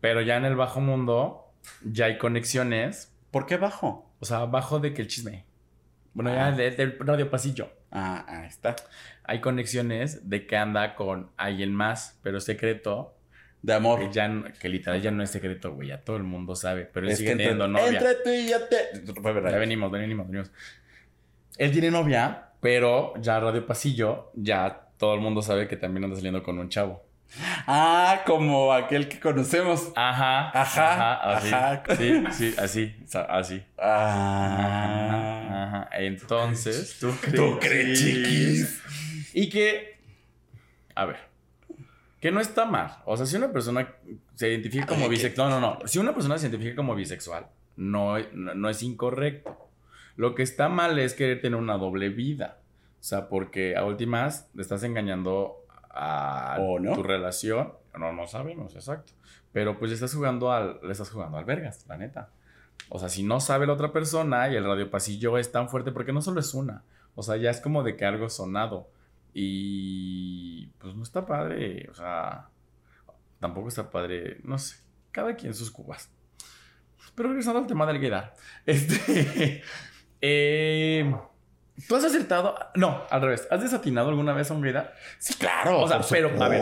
[0.00, 3.12] Pero ya en el bajo mundo ya hay conexiones.
[3.32, 4.08] ¿Por qué bajo?
[4.20, 5.46] O sea, bajo de que el chisme.
[6.14, 6.50] Bueno, Ah.
[6.50, 7.70] ya de- del radio pasillo.
[7.90, 8.74] Ah, ahí está.
[9.24, 13.14] Hay conexiones de que anda con alguien más, pero secreto.
[13.62, 13.98] De amor.
[14.00, 15.88] Que, ya, que literal ya no es secreto, güey.
[15.88, 16.84] Ya todo el mundo sabe.
[16.84, 17.98] Pero él Es sigue que entre, teniendo novia.
[17.98, 18.76] entre tú y yo te...
[19.50, 20.50] Ya venimos, venimos, venimos.
[21.56, 26.16] Él tiene novia, pero ya Radio Pasillo, ya todo el mundo sabe que también anda
[26.16, 27.03] saliendo con un chavo.
[27.66, 29.92] Ah, como aquel que conocemos.
[29.96, 30.50] Ajá.
[30.58, 31.48] Ajá, así.
[31.48, 31.82] ajá.
[31.96, 32.94] Sí, sí, así,
[33.28, 33.62] así.
[33.78, 35.64] Ah.
[35.66, 35.88] Ajá.
[35.98, 37.36] Entonces, ¿tú crees?
[37.36, 38.82] ¿Tú crees, chiquis?
[39.34, 39.98] Y que,
[40.94, 41.16] a ver,
[42.20, 42.98] que no está mal.
[43.04, 43.94] O sea, si una persona
[44.34, 45.88] se identifica como bisexual, no, no, no.
[45.88, 49.58] Si una persona se identifica como bisexual, no, no, no es incorrecto.
[50.16, 52.58] Lo que está mal es querer tener una doble vida.
[53.00, 55.63] O sea, porque a últimas le estás engañando
[55.94, 56.94] a ¿O no?
[56.94, 57.72] tu relación.
[57.98, 59.12] No, no sabemos, exacto.
[59.52, 62.30] Pero pues estás jugando al, le estás jugando al vergas, la neta.
[62.88, 65.92] O sea, si no sabe la otra persona y el radio pasillo es tan fuerte,
[65.92, 66.82] porque no solo es una.
[67.14, 68.88] O sea, ya es como de que algo sonado.
[69.32, 71.88] Y pues no está padre.
[71.90, 72.48] O sea,
[73.40, 74.38] tampoco está padre.
[74.42, 74.76] No sé.
[75.12, 76.10] Cada quien sus cubas.
[77.14, 78.34] Pero regresando al tema del gaydar.
[78.66, 79.62] Este.
[80.20, 81.14] eh,
[81.88, 82.56] ¿Tú has acertado?
[82.76, 83.48] No, al revés.
[83.50, 84.64] ¿Has desatinado alguna vez a un?
[85.18, 85.80] Sí, claro.
[85.80, 86.60] O sea, pero, a ver.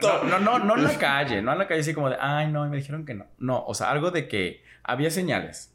[0.00, 2.46] No, no, no, no en la calle, no en la calle así como de, ay,
[2.46, 3.26] no, y me dijeron que no.
[3.38, 5.74] No, o sea, algo de que había señales.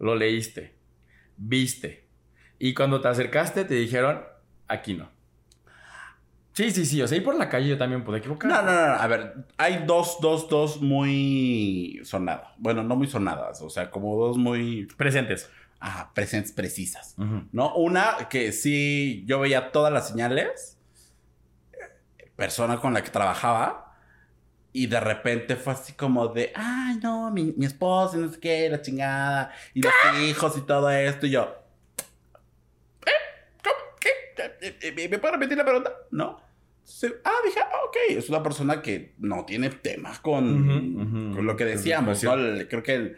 [0.00, 0.76] Lo leíste,
[1.36, 2.08] viste.
[2.58, 4.24] Y cuando te acercaste te dijeron,
[4.66, 5.10] aquí no.
[6.52, 7.00] Sí, sí, sí.
[7.00, 8.50] O sea, ir por la calle yo también pude equivocar.
[8.50, 8.94] No, no, no, no.
[8.94, 12.48] A ver, hay dos, dos, dos muy sonadas.
[12.58, 13.62] Bueno, no muy sonadas.
[13.62, 15.48] O sea, como dos muy Presentes.
[15.80, 17.14] Ah, presentes, precisas.
[17.52, 17.74] ¿No?
[17.76, 20.76] Una que sí, yo veía todas las señales.
[22.36, 23.84] Persona con la que trabajaba.
[24.72, 28.38] Y de repente fue así como de, ay, no, mi, mi esposa y no sé
[28.38, 29.50] qué, la chingada.
[29.74, 31.26] Y los hijos y todo esto.
[31.26, 31.54] Y yo,
[33.06, 33.10] ¿eh?
[33.64, 33.76] ¿Cómo?
[33.98, 34.10] ¿Qué?
[34.60, 35.92] Eh, eh, ¿Me puede repetir la pregunta?
[36.10, 36.40] No.
[36.84, 37.06] Sí.
[37.24, 37.96] Ah, dije, ah, ok.
[38.10, 42.22] Es una persona que no tiene temas con, lo que decíamos.
[42.22, 42.34] ¿no?
[42.34, 43.16] El- creo que el,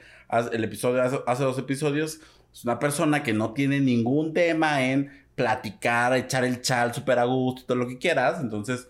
[0.53, 2.21] el episodio, hace, hace dos episodios,
[2.53, 7.25] es una persona que no tiene ningún tema en platicar, echar el chal súper a
[7.25, 8.41] gusto, todo lo que quieras.
[8.41, 8.89] Entonces,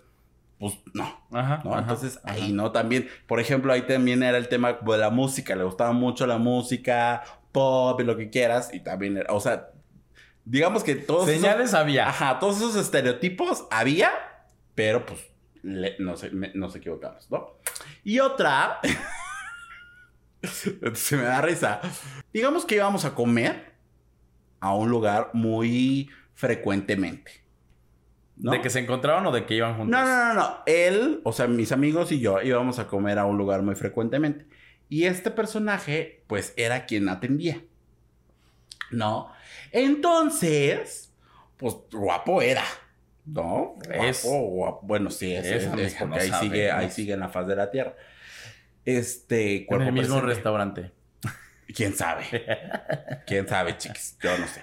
[0.58, 1.04] pues no.
[1.32, 1.60] Ajá.
[1.64, 1.72] ¿no?
[1.72, 2.34] ajá, Entonces, ajá.
[2.34, 3.08] ahí no también.
[3.26, 5.54] Por ejemplo, ahí también era el tema de la música.
[5.54, 8.70] Le gustaba mucho la música, pop y lo que quieras.
[8.74, 9.68] Y también era, o sea,
[10.44, 12.08] digamos que todos esos- Señales había.
[12.08, 14.10] Ajá, todos esos estereotipos había,
[14.74, 15.20] pero pues
[15.62, 17.52] le- nos, me- nos equivocamos, ¿no?
[18.02, 18.80] Y otra,
[20.42, 21.80] se me da risa.
[22.32, 23.74] Digamos que íbamos a comer
[24.60, 27.40] a un lugar muy frecuentemente.
[28.40, 28.52] ¿no?
[28.52, 29.90] ¿De que se encontraban o de que iban juntos?
[29.90, 30.58] No, no, no, no.
[30.66, 34.46] Él, o sea, mis amigos y yo íbamos a comer a un lugar muy frecuentemente.
[34.88, 37.62] Y este personaje, pues, era quien atendía.
[38.90, 39.30] ¿No?
[39.70, 41.12] Entonces,
[41.56, 42.64] pues, guapo era.
[43.26, 43.76] ¿No?
[43.92, 44.24] Es.
[44.24, 44.86] Guapo, guapo.
[44.86, 47.94] Bueno, sí, es, porque no ahí sigue, ahí sigue en la faz de la tierra.
[48.84, 50.34] Este, En cuerpo el mismo presente.
[50.34, 50.92] restaurante.
[51.74, 52.24] ¿Quién sabe?
[53.26, 54.16] ¿Quién sabe, chiquis?
[54.22, 54.62] Yo no sé.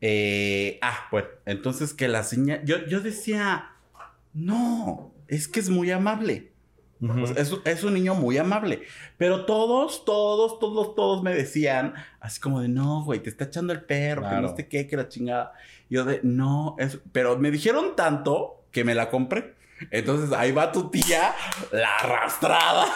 [0.00, 2.62] Eh, ah, bueno, entonces que la señal...
[2.64, 3.70] Yo, yo decía,
[4.34, 6.52] no, es que es muy amable.
[7.36, 8.82] Es, es un niño muy amable.
[9.16, 13.72] Pero todos, todos, todos, todos me decían, así como de, no, güey, te está echando
[13.72, 15.52] el perro, que no sé qué, que la chingada.
[15.90, 16.98] Yo de, no, es...
[17.12, 19.54] Pero me dijeron tanto que me la compré.
[19.90, 21.34] Entonces ahí va tu tía,
[21.72, 22.86] la arrastrada.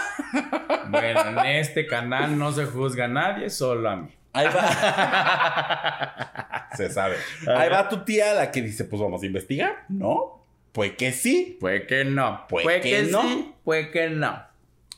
[0.88, 4.08] Bueno, en este canal no se juzga a nadie, solo a mí.
[4.32, 6.30] Ahí va.
[6.76, 7.16] Se sabe.
[7.46, 10.44] Ahí va tu tía, la que dice, pues vamos a investigar, ¿no?
[10.72, 11.56] Pues que sí.
[11.58, 12.44] Puede que no.
[12.48, 13.22] Puede, que que, no.
[13.22, 14.42] sí, puede que no.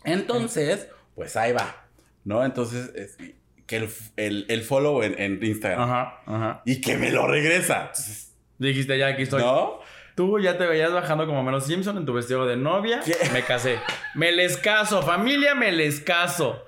[0.04, 1.84] Entonces, pues ahí va,
[2.24, 2.44] ¿no?
[2.44, 3.16] Entonces, es-
[3.66, 5.82] que el, el, el follow en, en Instagram.
[5.82, 6.62] Ajá, ajá.
[6.64, 7.80] Y que me lo regresa.
[7.82, 9.42] Entonces, Dijiste, ya aquí estoy.
[9.42, 9.80] ¿No?
[10.18, 12.98] Tú ya te veías bajando como menos Simpson en tu vestido de novia.
[13.04, 13.14] ¿Qué?
[13.32, 13.78] Me casé.
[14.16, 16.66] Me les caso, familia, me les caso.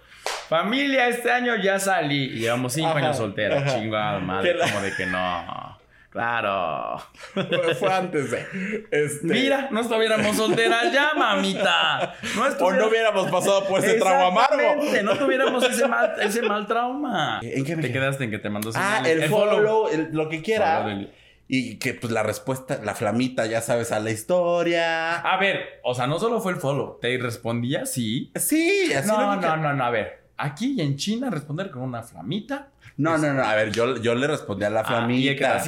[0.49, 2.27] Familia, este año ya salí.
[2.27, 3.65] Y llevamos cinco Ajá, años solteras.
[3.65, 3.75] ajá.
[3.81, 4.55] Chingada madre.
[4.55, 5.81] La- Como de que no.
[6.11, 6.99] Claro.
[7.35, 8.87] Fue, fue antes de.
[8.93, 12.15] Este, Mira, no estuviéramos solteras ya, mamita.
[12.37, 14.77] No O no hubiéramos pasado por ese trago amargo.
[15.03, 17.41] No tuviéramos ese mal, ese mal trauma.
[17.43, 20.41] ¿En qué me Te quedaste en que te mandó Ah, el, follow, el- lo que
[20.41, 20.83] quiera.
[20.83, 21.11] Follow del-
[21.53, 25.17] Y que pues la respuesta, la flamita, ya sabes, a la historia.
[25.17, 26.99] A ver, o sea, no solo fue el follow.
[27.01, 28.31] Te respondía sí.
[28.37, 29.85] Sí, así No, no, no, no.
[29.85, 32.69] A ver, aquí y en China responder con una flamita.
[32.97, 33.43] No, no, no.
[33.43, 35.65] A ver, yo, yo le respondí a la Ah, flamita.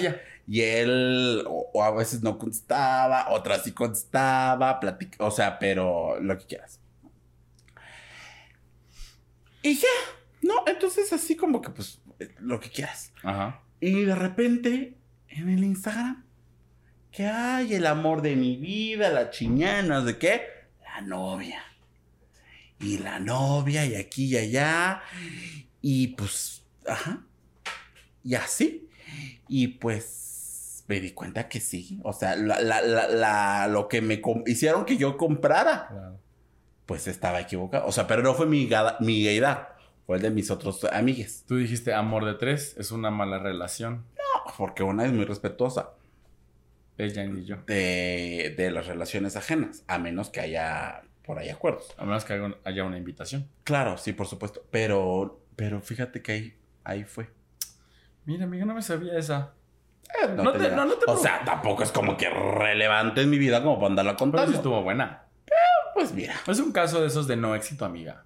[0.46, 6.20] ¿Y él, o, o a veces no contestaba, otras sí contestaba, platica, o sea, pero
[6.20, 6.78] lo que quieras.
[9.62, 9.88] Y ya,
[10.42, 10.54] ¿no?
[10.66, 12.00] Entonces así como que pues
[12.40, 13.12] lo que quieras.
[13.22, 13.62] Ajá.
[13.80, 14.94] Y de repente,
[15.36, 16.24] en el Instagram,
[17.10, 20.42] que hay el amor de mi vida, la chiñana, ¿de qué?
[20.82, 21.62] La novia.
[22.80, 25.02] Y la novia, y aquí y allá.
[25.80, 27.24] Y pues, ajá.
[28.24, 28.88] Y así.
[29.48, 32.00] Y pues me di cuenta que sí.
[32.02, 36.20] O sea, la, la- la- la- lo que me hicieron que yo comprara, Claro.
[36.86, 37.86] pues estaba equivocado.
[37.86, 38.68] O sea, pero no fue mi,
[39.00, 39.76] mi gaydar.
[40.06, 41.44] Fue el de mis otros amigues.
[41.46, 44.04] Tú dijiste amor de tres es una mala relación.
[44.58, 45.90] Porque una es muy respetuosa.
[46.98, 47.56] Ni yo.
[47.66, 51.92] de, de las relaciones ajenas, a menos que haya por ahí acuerdos.
[51.98, 53.48] A menos que haya una invitación.
[53.64, 54.64] Claro, sí, por supuesto.
[54.70, 57.30] Pero, pero fíjate que ahí, ahí fue.
[58.24, 59.54] Mira, amiga, no me sabía esa.
[60.22, 63.30] Eh, No te- tenía- no, no te o sea, tampoco es como que relevante en
[63.30, 64.50] mi vida como para andarla Pero contando.
[64.50, 65.24] sí estuvo buena.
[65.94, 68.24] Pues mira, Es un caso de esos de no éxito, amiga.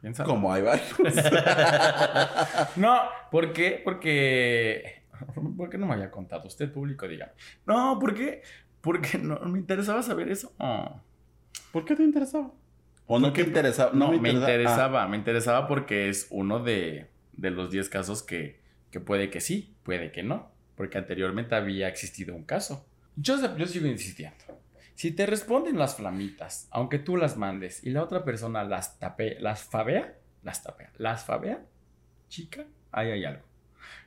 [0.00, 0.24] Piensa.
[0.24, 0.86] como hay varios.
[2.76, 3.00] No,
[3.30, 3.80] ¿por qué?
[3.84, 4.97] Porque.
[5.56, 6.46] ¿Por qué no me había contado?
[6.46, 7.34] Usted, público, diga.
[7.66, 8.42] No, ¿por qué?
[8.80, 10.54] Porque no me interesaba saber eso.
[10.58, 11.00] Oh.
[11.72, 12.50] ¿Por qué te interesaba?
[13.06, 13.92] ¿O no te interesaba?
[13.94, 15.08] No, me, interesa- interesaba.
[15.08, 18.60] Me interesaba porque es uno de, de los 10 casos que,
[18.90, 20.50] que puede que sí, puede que no.
[20.76, 22.86] porque anteriormente había existido un caso.
[23.16, 24.36] Yo, yo sigo insistiendo.
[24.94, 29.38] Si te responden las flamitas, aunque tú las mandes y la otra persona las tape,
[29.40, 31.64] las fabea, las tapea, las fabea,
[32.28, 33.42] chica, ahí hay algo.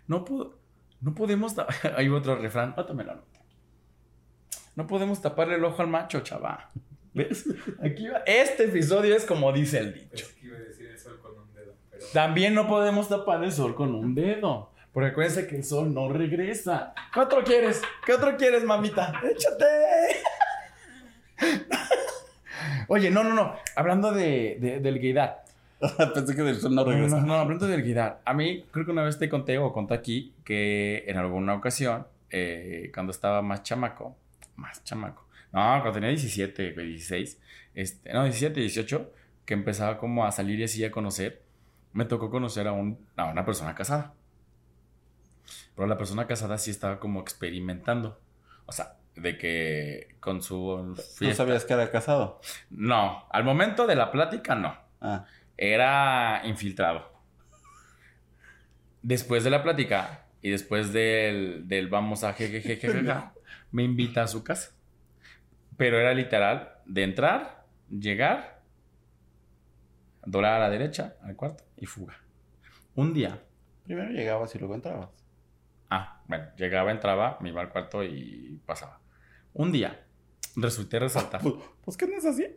[0.08, 0.60] No, puedo,
[1.02, 1.56] no podemos.
[1.98, 3.40] Hay otro refrán, ótame la nota.
[4.76, 6.72] No podemos taparle el ojo al macho, chava.
[7.14, 7.46] ¿Ves?
[7.84, 8.20] Aquí va.
[8.26, 10.26] Este episodio es como dice el dicho.
[10.26, 12.06] Es que iba a decir el sol con un dedo, pero...
[12.14, 14.72] También no podemos tapar el sol con un dedo.
[14.94, 16.94] Porque acuérdense que el sol no regresa.
[17.14, 17.82] ¿Qué otro quieres?
[18.06, 19.14] ¿Qué otro quieres, mamita?
[19.24, 19.66] ¡Échate!
[22.88, 23.56] Oye, no, no, no.
[23.76, 25.41] Hablando de, de, del gaydar.
[26.14, 27.20] Pensé que del sol no No, regresa.
[27.22, 28.22] no, no, hablando del gaydar.
[28.26, 32.06] A mí, creo que una vez te conté o conté aquí que en alguna ocasión,
[32.30, 34.16] eh, cuando estaba más chamaco,
[34.56, 37.40] más chamaco, no, cuando tenía 17, güey, 16,
[37.74, 39.12] este, no, 17, 18,
[39.46, 41.42] que empezaba como a salir y así a conocer,
[41.94, 44.14] me tocó conocer a, un, a una persona casada.
[45.76, 48.20] Pero la persona casada sí estaba como experimentando.
[48.66, 50.56] O sea, de que con su
[50.86, 52.40] ¿No fiesta- sabías que era casado?
[52.70, 54.76] No, al momento de la plática no.
[55.02, 55.26] Ah.
[55.64, 57.08] Era infiltrado.
[59.04, 63.34] Después de la plática y después del, del vamos a jejejejeja,
[63.72, 64.72] me invita a su casa.
[65.78, 68.64] Pero era literal de entrar, llegar,
[70.26, 72.18] doblar a la derecha, al cuarto y fuga.
[72.96, 73.40] Un día,
[73.84, 75.10] Primero llegabas y luego entrabas.
[75.92, 79.00] ah, bueno, llegaba, entraba, me iba al cuarto y pasaba.
[79.54, 80.08] Un día,
[80.56, 81.42] resulté resaltar.
[81.44, 81.56] Pues,
[81.86, 82.48] pues ¿qué no es así?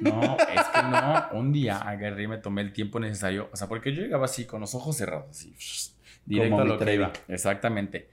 [0.00, 1.28] No, es que no.
[1.38, 3.48] Un día agarré y me tomé el tiempo necesario.
[3.52, 5.54] O sea, porque yo llegaba así con los ojos cerrados, así.
[6.24, 7.12] Directo Como a lo que iba.
[7.28, 8.08] Exactamente.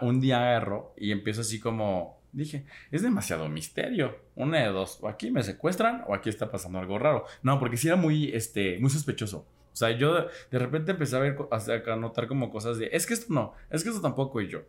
[0.00, 2.22] Un día agarro y empiezo así como.
[2.32, 4.18] Dije, es demasiado misterio.
[4.34, 4.98] Una de dos.
[5.02, 7.24] O aquí me secuestran o aquí está pasando algo raro.
[7.42, 9.46] No, porque sí era muy, este, muy sospechoso.
[9.72, 10.14] O sea, yo
[10.50, 13.82] de- repente empecé a ver, a notar como cosas de, es que esto no, es
[13.84, 14.62] que esto tampoco y yo.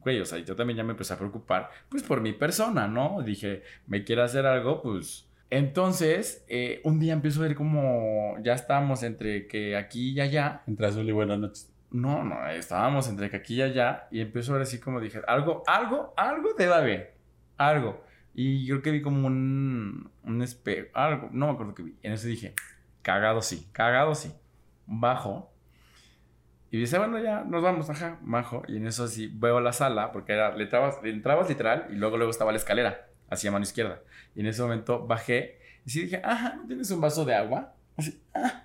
[0.00, 3.22] Güey, o sea, yo también ya me empecé a preocupar, pues por mi persona, ¿no?
[3.22, 5.28] Dije, me quiere hacer algo, pues...
[5.50, 10.62] Entonces, eh, un día empiezo a ver como ya estábamos entre que aquí y allá.
[10.66, 11.72] Entre azul y buenas noches.
[11.90, 14.08] No, no, estábamos entre que aquí y allá.
[14.10, 17.14] Y empiezo a ver así como dije, algo, algo, algo debe haber.
[17.56, 18.04] Algo.
[18.34, 21.96] Y yo creo que vi como un, un espejo, algo, no me acuerdo qué vi.
[22.02, 22.54] En eso dije,
[23.02, 24.32] cagado sí, cagado sí.
[24.86, 25.50] Bajo.
[26.70, 28.62] Y dice, bueno, ya nos vamos, ajá, bajo.
[28.68, 32.30] Y en eso así veo la sala, porque era, entrabas, entrabas literal y luego luego
[32.30, 34.00] estaba la escalera, hacia mano izquierda.
[34.34, 37.72] Y en ese momento bajé y sí dije, ajá, ¿no tienes un vaso de agua?
[37.96, 38.64] Así, ah.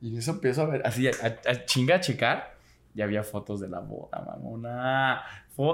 [0.00, 2.54] Y en eso empiezo a ver, así, a, a chinga a checar.
[2.94, 5.22] Y había fotos de la boda, mamona.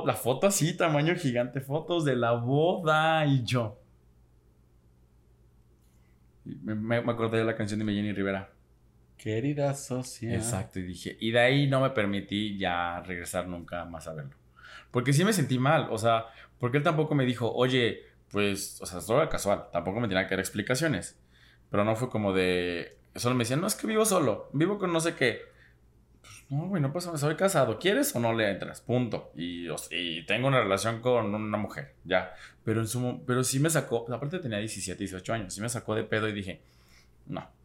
[0.05, 3.24] La foto así, tamaño gigante, fotos de la boda.
[3.27, 3.79] Y yo.
[6.45, 8.51] Me, me, acordé de la canción de Jenny Rivera.
[9.19, 10.35] Querida socia.
[10.35, 14.37] Exacto, y dije, y de ahí no me permití ya regresar nunca más a verlo.
[14.91, 16.27] Porque sí me sentí mal, o sea,
[16.59, 20.27] porque él tampoco me dijo, oye, pues, o sea, es droga casual, tampoco me tenía
[20.27, 21.19] que dar explicaciones.
[21.71, 24.93] Pero no fue como de, solo me decían, no, es que vivo solo, vivo con
[24.93, 25.41] no sé qué.
[26.21, 28.81] Pues, no, güey, no pasa nada, soy casado, ¿quieres o no le entras?
[28.81, 29.33] Punto.
[29.35, 32.35] Y, o sea, y tengo una relación con una mujer, ya.
[32.64, 35.95] Pero, en su, pero sí me sacó, aparte tenía 17, 18 años, sí me sacó
[35.95, 36.61] de pedo y dije,
[37.27, 37.56] no.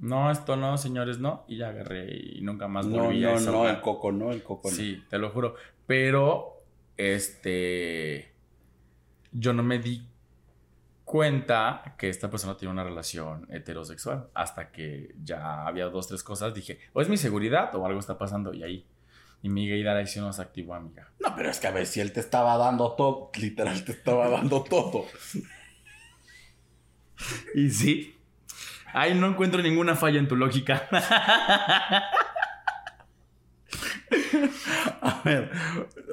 [0.00, 1.44] No, esto no, señores, no.
[1.48, 3.74] Y ya agarré y nunca más No, volví a no, ese no, lugar.
[3.76, 4.76] el coco no, el coco no.
[4.76, 5.54] Sí, te lo juro.
[5.86, 6.62] Pero,
[6.96, 8.32] este.
[9.32, 10.06] Yo no me di
[11.04, 14.28] cuenta que esta persona tiene una relación heterosexual.
[14.34, 16.52] Hasta que ya había dos, tres cosas.
[16.54, 18.52] Dije, o es mi seguridad o algo está pasando.
[18.52, 18.86] Y ahí.
[19.42, 21.10] Y mi gaydar ahí sí nos activó, amiga.
[21.20, 24.28] No, pero es que a ver, si él te estaba dando todo, literal te estaba
[24.28, 25.04] dando todo.
[27.54, 28.15] Y sí.
[28.92, 30.88] Ahí no encuentro ninguna falla en tu lógica.
[35.00, 35.50] A ver,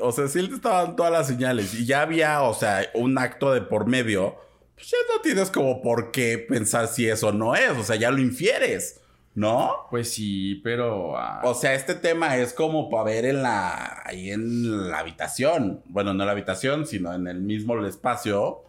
[0.02, 2.82] o sea, si él te estaba dando todas las señales y ya había, o sea,
[2.94, 4.36] un acto de por medio,
[4.76, 8.12] pues ya no tienes como por qué pensar si eso no es, o sea, ya
[8.12, 9.02] lo infieres,
[9.36, 9.88] ¿no?
[9.90, 11.18] pues sí, pero.
[11.18, 15.82] ah, O sea, este tema es como para ver en la, ahí en la habitación,
[15.86, 18.64] bueno, no en la habitación, sino en el mismo espacio,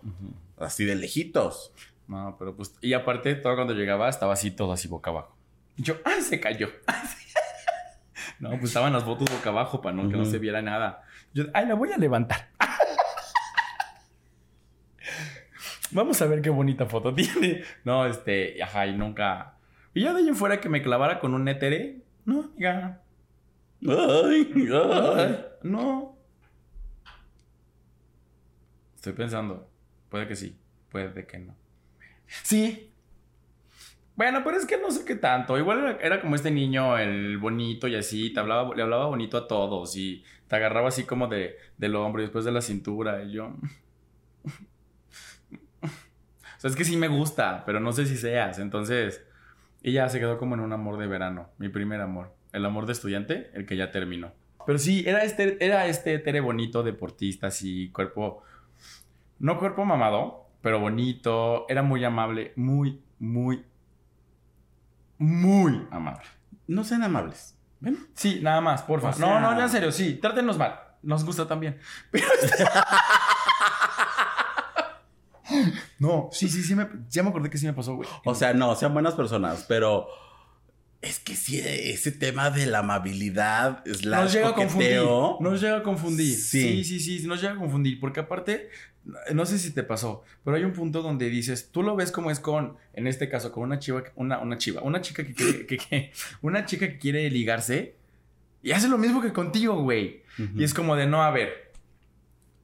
[0.59, 1.73] así de lejitos.
[2.07, 2.75] No, pero pues.
[2.81, 5.37] Y aparte, todo cuando llegaba estaba así, todo así boca abajo.
[5.77, 6.69] Y yo, ¡ay, se cayó!
[6.87, 7.25] ¡Ay, se-
[8.41, 11.03] no, pues estaban las fotos boca abajo para no, que no se viera nada.
[11.33, 12.51] Yo, ¡ay, la voy a levantar!
[15.93, 17.63] Vamos a ver qué bonita foto tiene.
[17.85, 19.57] No, este, ajá, y nunca.
[19.93, 22.03] Y ya de ahí fuera que me clavara con un étere.
[22.25, 23.01] No, amiga.
[23.87, 24.53] Ay.
[24.73, 26.17] Ay, no.
[28.97, 29.71] Estoy pensando.
[30.09, 30.59] Puede que sí,
[30.91, 31.55] puede que no.
[32.27, 32.91] Sí.
[34.17, 35.59] Bueno, pero es que no sé qué tanto.
[35.59, 39.49] Igual era, como este niño, el bonito y así, te hablaba, le hablaba bonito a
[39.49, 43.33] todos y te agarraba así como de, del hombro y después de la cintura y
[43.33, 43.47] yo...
[45.83, 45.89] o
[46.59, 48.61] sea, es que sí me gusta, pero no sé si seas.
[48.61, 49.25] Entonces,
[49.83, 52.33] ella se quedó como en un amor de verano, mi primer amor.
[52.53, 54.33] El amor de estudiante, el que ya terminó.
[54.65, 58.43] Pero sí, era este, era este tere bonito, deportista, así, cuerpo...
[59.41, 61.67] No cuerpo mamado, pero bonito.
[61.69, 63.63] Era muy amable, muy, muy,
[65.19, 66.23] muy amable.
[66.67, 67.57] No sean amables.
[67.81, 67.99] ¿Ven?
[68.15, 69.11] Sí, nada más, porfa.
[69.11, 70.81] O sea- No, no, ya en serio, sí, trátenos mal.
[71.03, 71.79] Nos gusta también.
[72.11, 72.27] Pero
[75.99, 78.09] No, sí, sí, sí me, ya me acordé que sí me pasó, güey.
[78.25, 80.07] O sea, no, sean buenas personas, pero
[81.03, 84.97] es que sí, ese tema de la amabilidad, slash nos llega a confundir.
[85.01, 86.35] coqueteo, Nos llega a confundir.
[86.35, 86.83] Sí.
[86.83, 86.99] Sí.
[87.01, 88.01] sí, sí, nos llega a confundir.
[88.01, 88.71] Porque aparte,
[89.33, 92.31] no sé si te pasó, pero hay un punto donde dices, tú lo ves como
[92.31, 95.67] es con, en este caso, con una chiva, una, una chiva, una chica que quiere,
[95.67, 97.97] que, que- una chica que quiere ligarse
[98.63, 100.23] y hace lo mismo que contigo, güey.
[100.57, 101.71] Y es como de no, a ver,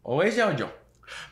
[0.02, 0.72] o ella o yo.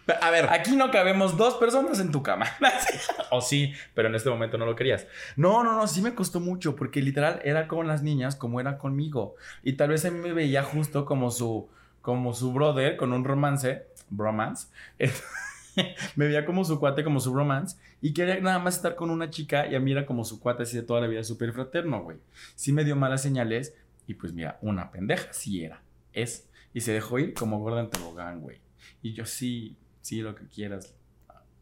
[0.06, 2.46] Pero, A ver, Aquí no cabemos dos personas en tu cama.
[3.30, 5.06] o sí, pero en este momento no lo querías.
[5.36, 8.76] No, no, no, sí me costó mucho porque literal era con las niñas como era
[8.78, 9.36] conmigo.
[9.62, 11.68] Y tal vez a mí me veía justo como su,
[12.02, 14.68] como su brother con un romance, bromance.
[16.16, 17.76] me veía como su cuate, como su romance.
[18.00, 20.62] Y quería nada más estar con una chica y a mí era como su cuate
[20.64, 22.18] así de toda la vida, súper fraterno, güey.
[22.54, 23.74] Sí me dio malas señales
[24.06, 25.82] y pues mira, una pendeja sí era,
[26.12, 26.48] es.
[26.74, 28.60] Y se dejó ir como gorda en tobogán, güey.
[29.02, 30.94] Y yo sí, sí, lo que quieras.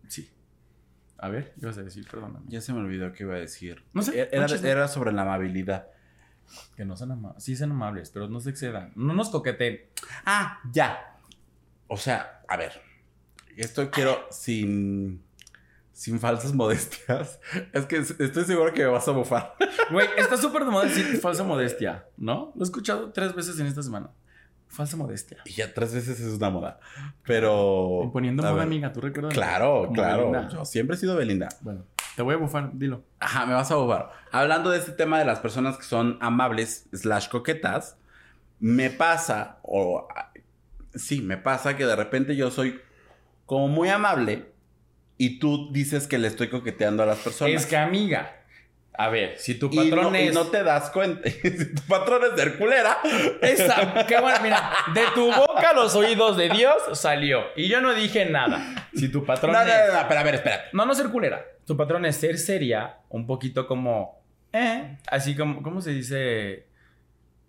[0.08, 0.30] Sí.
[1.18, 2.44] A ver, ibas a decir, perdóname.
[2.48, 3.82] ya se me olvidó qué iba a decir.
[3.94, 4.68] No sé, Era, un chisme.
[4.68, 5.88] era sobre la amabilidad.
[6.76, 7.42] Que no sean amables.
[7.42, 8.92] Sí sean amables, pero no se excedan.
[8.94, 9.80] No nos coqueteen.
[10.24, 11.15] Ah, ya.
[11.88, 12.80] O sea, a ver.
[13.56, 15.22] Esto quiero sin.
[15.92, 17.40] Sin falsas modestias.
[17.72, 19.54] Es que estoy seguro que me vas a bufar.
[19.90, 22.52] Güey, está súper de moda decir falsa modestia, ¿no?
[22.56, 24.10] Lo he escuchado tres veces en esta semana.
[24.68, 25.38] Falsa modestia.
[25.44, 26.80] Y ya tres veces es una moda.
[27.24, 28.00] Pero.
[28.02, 28.62] Imponiendo a moda, ver.
[28.64, 29.32] amiga, ¿tú recuerdas?
[29.32, 30.30] Claro, claro.
[30.32, 30.48] Belinda.
[30.48, 31.48] Yo siempre he sido Belinda.
[31.60, 31.84] Bueno,
[32.16, 33.04] te voy a bufar, dilo.
[33.20, 34.10] Ajá, me vas a bufar.
[34.32, 37.96] Hablando de este tema de las personas que son amables, slash coquetas,
[38.58, 40.08] me pasa, o
[40.96, 42.80] sí, me pasa que de repente yo soy
[43.44, 44.46] como muy amable
[45.18, 47.54] y tú dices que le estoy coqueteando a las personas.
[47.54, 48.36] Es que, amiga,
[48.98, 50.34] a ver, si tu y patrón no, y es...
[50.34, 51.28] no te das cuenta.
[51.42, 52.98] si tu patrón es de Herculera.
[53.42, 57.44] Esa, qué bueno, mira, de tu boca a los oídos de Dios salió.
[57.56, 58.88] Y yo no dije nada.
[58.94, 59.66] Si tu No, patrón no, es...
[59.66, 60.64] no, no, pero a ver, espérate.
[60.72, 61.44] No, no ser culera.
[61.66, 64.22] Tu patrón es ser seria, un poquito como...
[64.52, 65.62] Eh, así como...
[65.62, 66.66] ¿Cómo se dice?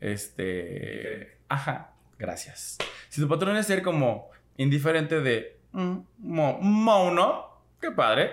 [0.01, 1.37] Este...
[1.49, 2.77] Ajá, gracias.
[3.09, 5.57] Si tu patrón es ser como indiferente de...
[5.71, 7.47] mm, mo- mono,
[7.81, 8.31] qué padre.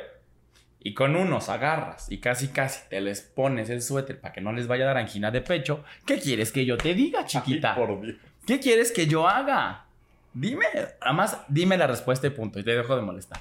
[0.87, 4.53] Y con unos agarras y casi casi te les pones el suéter para que no
[4.53, 5.83] les vaya a dar angina de pecho.
[6.05, 7.73] ¿Qué quieres que yo te diga, chiquita?
[7.75, 8.17] Ay, por Dios.
[8.47, 9.87] ¿Qué quieres que yo haga?
[10.35, 10.67] Dime.
[11.01, 12.59] Además, dime la respuesta y punto.
[12.59, 13.41] Y te dejo de molestar.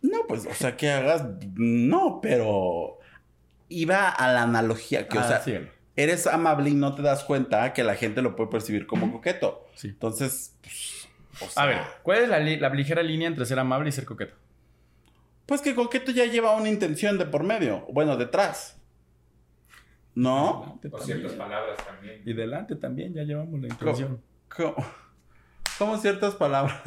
[0.00, 1.24] No, pues, o sea, que hagas.
[1.54, 2.98] No, pero.
[3.68, 5.68] Iba a la analogía que, o Ah, sea, síguelo.
[5.96, 9.66] Eres amable y no te das cuenta que la gente lo puede percibir como coqueto.
[9.74, 9.88] Sí.
[9.88, 11.08] Entonces, pues,
[11.40, 13.92] o sea, A ver, ¿cuál es la, li- la ligera línea entre ser amable y
[13.92, 14.34] ser coqueto?
[15.46, 17.84] Pues que coqueto ya lleva una intención de por medio.
[17.92, 18.80] Bueno, detrás.
[20.14, 20.78] ¿No?
[20.80, 21.18] Delante O también.
[21.18, 22.22] ciertas palabras también.
[22.24, 24.22] Y delante también, ya llevamos la intención.
[24.48, 24.74] ¿Cómo,
[25.78, 26.80] cómo ciertas palabras?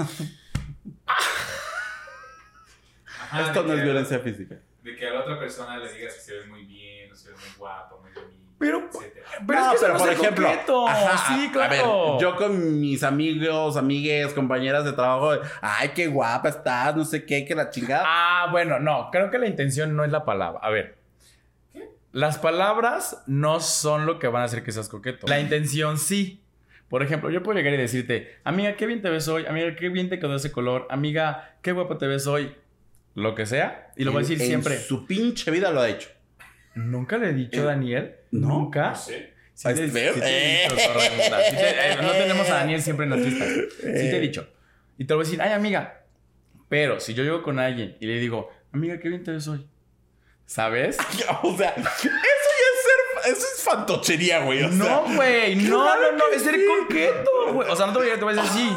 [3.06, 4.56] Ajá, Esto no es violencia física.
[4.84, 7.30] De que a la otra persona le digas que se ve muy bien, o se
[7.30, 8.90] ve muy guapo, muy bonito, Pero-.
[9.46, 11.74] Pero no, es que pero por ejemplo, ajá, sí, claro.
[11.74, 15.32] a ver, yo con mis amigos, amigues, compañeras de trabajo,
[15.62, 18.04] ay, qué guapa estás, no sé qué, que la chingada.
[18.06, 20.60] Ah, bueno, no, creo que la intención no es la palabra.
[20.64, 20.98] A ver.
[22.14, 25.28] Las palabras no son lo que van a hacer que seas coqueto.
[25.28, 26.42] La intención sí.
[26.90, 29.90] Por ejemplo, yo puedo llegar y decirte, amiga, qué bien te ves hoy, amiga, qué
[29.90, 32.56] bien te quedó ese color, amiga, qué guapo te ves hoy,
[33.14, 34.78] lo que sea, y lo voy a decir En siempre.
[34.78, 36.10] su pinche vida lo ha hecho.
[36.78, 38.48] Nunca le he dicho a Eh, Daniel, ¿no?
[38.48, 38.90] nunca.
[38.92, 39.34] No sé.
[39.54, 40.14] Sí te- ¿Ves?
[40.14, 40.76] sí te he dicho.
[40.78, 43.48] Sí te- eh, no tenemos a Daniel siempre en las fiestas.
[43.82, 44.48] Sí te he dicho.
[44.98, 46.04] Y te lo voy a decir, ay, amiga.
[46.70, 49.66] Pero si yo llego con alguien y le digo, amiga, qué bien te ves hoy.
[50.46, 50.98] ¿Sabes?
[51.44, 53.32] O sea, eso ya es ser.
[53.34, 54.64] Eso es fantochería, güey.
[54.64, 54.78] o sea.
[54.78, 55.56] No, güey.
[55.68, 56.24] No, claro no, no.
[56.34, 56.62] Es ser sí.
[56.82, 57.70] coqueto, güey.
[57.70, 58.70] O sea, no te voy a llegar, te voy a decir sí.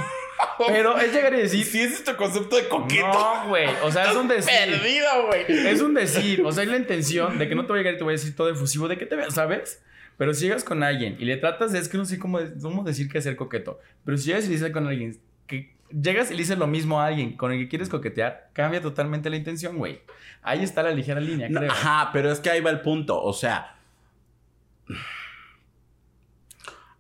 [0.67, 3.07] Pero es llegar y decir, Si es este concepto de coqueto.
[3.07, 3.67] no, güey.
[3.83, 4.53] O sea, es un decir.
[4.53, 5.45] Perdido, güey.
[5.49, 7.95] Es un decir, o sea, es la intención de que no te voy a llegar
[7.95, 9.83] y te voy a decir todo efusivo de que te veas, ¿sabes?
[10.17, 12.85] Pero si llegas con alguien y le tratas de, es que no sé cómo, cómo
[12.85, 16.29] decir que es ser coqueto, pero si llegas y le dices con alguien, que llegas
[16.31, 19.37] y le dices lo mismo a alguien con el que quieres coquetear, cambia totalmente la
[19.37, 20.01] intención, güey.
[20.43, 21.73] Ahí está la ligera línea, No, creo.
[21.73, 23.19] ajá, pero es que ahí va el punto.
[23.23, 23.77] O sea,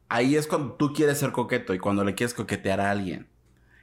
[0.08, 3.26] ahí es cuando tú quieres ser coqueto y cuando le quieres coquetear a alguien.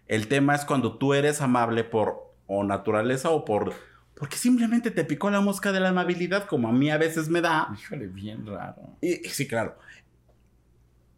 [0.07, 3.73] El tema es cuando tú eres amable por o naturaleza o por
[4.15, 7.39] porque simplemente te picó la mosca de la amabilidad como a mí a veces me
[7.41, 7.67] da.
[7.79, 8.81] Híjole, bien raro.
[8.99, 9.77] Y, y sí, claro.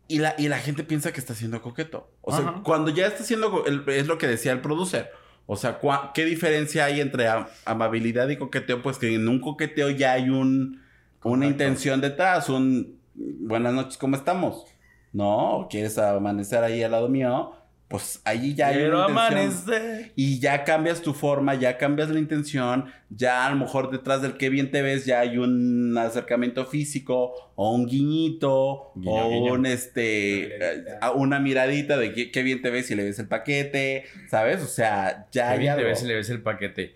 [0.09, 2.11] Y la, y la gente piensa que está siendo coqueto.
[2.21, 3.63] O sea, cuando ya está siendo...
[3.65, 5.11] es lo que decía el producer.
[5.45, 5.79] O sea,
[6.13, 8.81] ¿qué diferencia hay entre am- amabilidad y coqueteo?
[8.81, 10.81] Pues que en un coqueteo ya hay un,
[11.23, 12.49] una intención detrás.
[12.49, 14.65] Un buenas noches, ¿cómo estamos?
[15.13, 17.53] No, ¿quieres amanecer ahí al lado mío?
[17.89, 19.73] Pues ahí ya hay Quiero una intención.
[19.73, 20.11] amanecer.
[20.15, 24.37] Y ya cambias tu forma, ya cambias la intención, ya a lo mejor detrás del
[24.37, 29.53] que bien te ves ya hay un acercamiento físico o un guiñito Guiño, o guiño.
[29.53, 31.07] un este Una miradita.
[31.07, 34.61] eh, una miradita de qué, qué bien te ves si le ves el paquete, ¿sabes?
[34.61, 36.95] O sea, ya Qué hay bien te ves y le ves el paquete.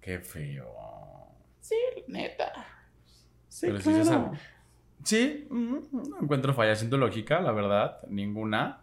[0.00, 0.72] Qué feo.
[1.60, 1.74] Sí,
[2.06, 2.52] neta.
[3.48, 4.04] Sí, Pero se claro.
[4.04, 4.38] sabe.
[5.02, 7.98] Sí, mm, no encuentro falla siento lógica, la verdad.
[8.08, 8.82] Ninguna.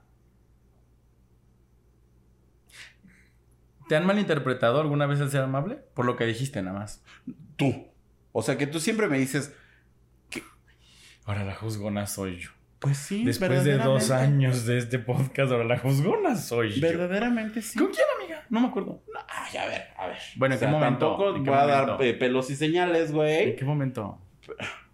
[3.88, 5.80] ¿Te han malinterpretado alguna vez el ser amable?
[5.94, 7.04] Por lo que dijiste nada más.
[7.56, 7.88] Tú.
[8.32, 9.54] O sea, que tú siempre me dices,
[11.26, 12.50] Ahora la juzgona soy yo.
[12.80, 16.82] pues sí, Después de dos años de este podcast, ahora la juzgona soy yo.
[16.82, 17.80] Verdaderamente sí.
[17.80, 18.46] ¿Con quién, amiga?
[18.50, 19.02] No me acuerdo.
[19.28, 20.18] Ay, a ver, a ver.
[20.36, 21.08] Bueno, ¿en O qué sea, momento?
[21.08, 22.04] Tampoco ¿En qué voy a dar momento?
[22.04, 23.50] eh, pelos y señales, güey.
[23.52, 24.20] ¿En qué momento?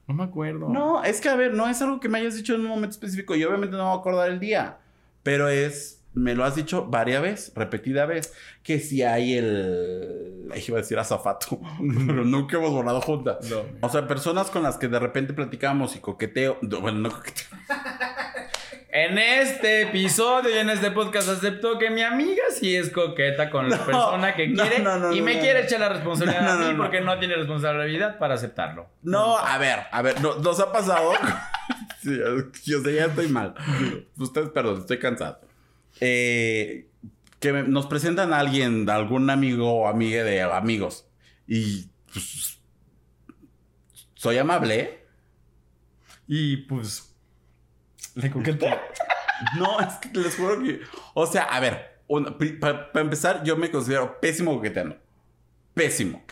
[0.08, 0.70] No me acuerdo.
[0.70, 2.92] No, es que a ver, no es algo que me hayas dicho en un momento
[2.92, 3.36] específico.
[3.36, 4.78] Yo obviamente no me voy a acordar el día.
[5.24, 8.34] Pero es, me lo has dicho varias veces, repetida vez,
[8.64, 10.52] que si hay el.
[10.68, 11.60] Iba a decir azafato,
[12.08, 13.50] pero nunca hemos volado juntas.
[13.50, 13.62] No.
[13.82, 16.58] O sea, personas con las que de repente platicamos y coqueteo.
[16.62, 17.48] no, Bueno, no coqueteo.
[18.94, 23.70] En este episodio y en este podcast acepto que mi amiga sí es coqueta con
[23.70, 26.78] la No, persona que quiere no, no, y me quiere echar la responsabilidad a mí
[26.78, 28.90] porque no tiene responsabilidad para aceptarlo.
[29.02, 31.14] No, a ver, a ver, no- nos ha pasado.
[32.04, 32.20] sí,
[32.66, 33.56] yo sé, ya estoy mal.
[34.18, 35.40] Ustedes, perdón, estoy cansado.
[36.00, 36.88] Eh,
[37.40, 41.08] que me- nos presentan a alguien, algún amigo o amiga de amigos.
[41.48, 42.60] Y pues,
[44.16, 45.06] soy amable.
[46.28, 47.16] Y pues
[48.16, 48.80] le coqueteo.
[49.58, 50.82] No, es que les juro que.
[51.16, 52.00] O sea, a ver,
[52.60, 55.00] para empezar, yo me considero pésimo coqueteando.
[55.74, 56.24] Pésimo.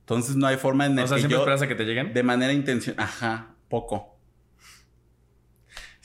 [0.00, 1.84] Entonces no hay forma en o el sea, que siempre yo, esperas a que te
[1.84, 2.14] lleguen.
[2.14, 3.04] de manera intencional.
[3.04, 4.13] Ajá, poco.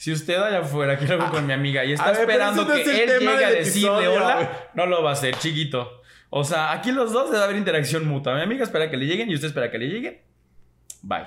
[0.00, 2.80] Si usted allá afuera quiere algo con mi amiga y está ver, esperando no que
[2.80, 6.00] es él llegue a decirle hola, no lo va a hacer, chiquito.
[6.30, 8.34] O sea, aquí los dos debe haber interacción mutua.
[8.34, 10.22] Mi amiga espera que le lleguen y usted espera que le lleguen.
[11.02, 11.26] Bye.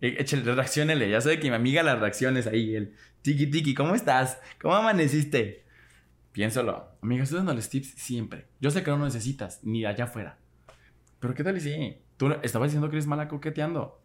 [0.00, 1.10] E- Échale, reacciónele.
[1.10, 2.74] Ya sabe que mi amiga la reacción es ahí.
[2.76, 4.40] El tiki tiki, ¿cómo estás?
[4.58, 5.66] ¿Cómo amaneciste?
[6.32, 6.96] Piénsalo.
[7.02, 8.46] Amiga, estoy dándoles tips siempre.
[8.58, 10.38] Yo sé que no lo necesitas, ni allá afuera.
[11.20, 11.98] Pero ¿qué tal y si?
[12.16, 14.01] Tú estabas diciendo que eres mala coqueteando.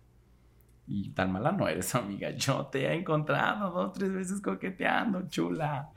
[0.89, 2.31] Y tan mala no eres, amiga.
[2.31, 5.89] Yo te he encontrado dos, tres veces coqueteando, chula.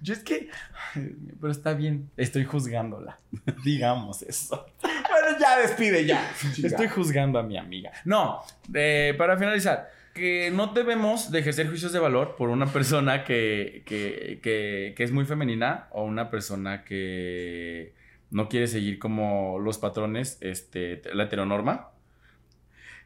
[0.00, 0.48] Yo es que...
[0.94, 2.10] Pero está bien.
[2.16, 3.18] Estoy juzgándola.
[3.64, 4.66] Digamos eso.
[5.08, 6.30] Bueno, ya despide, ya.
[6.62, 7.90] Estoy juzgando a mi amiga.
[8.04, 8.42] No,
[8.74, 13.82] eh, para finalizar, que no debemos de ejercer juicios de valor por una persona que,
[13.86, 17.94] que, que, que es muy femenina o una persona que
[18.30, 21.90] no quiere seguir como los patrones, este, la heteronorma.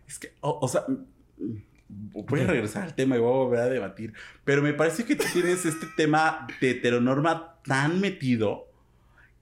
[0.09, 0.83] Es que, o, o sea,
[1.89, 4.13] voy a regresar al tema y voy a volver a debatir.
[4.45, 8.69] Pero me parece que tú tienes este tema de heteronorma tan metido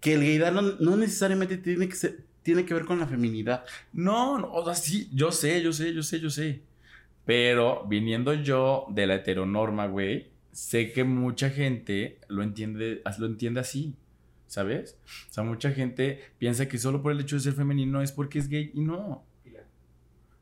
[0.01, 3.65] que el gaydar no, no necesariamente tiene que, ser- tiene que ver con la feminidad.
[3.93, 6.63] No, no, o sea, sí, yo sé, yo sé, yo sé, yo sé.
[7.25, 13.61] Pero viniendo yo de la heteronorma, güey, sé que mucha gente lo entiende, lo entiende
[13.61, 13.95] así,
[14.47, 14.97] ¿sabes?
[15.31, 18.39] O sea, mucha gente piensa que solo por el hecho de ser femenino es porque
[18.39, 19.25] es gay y no.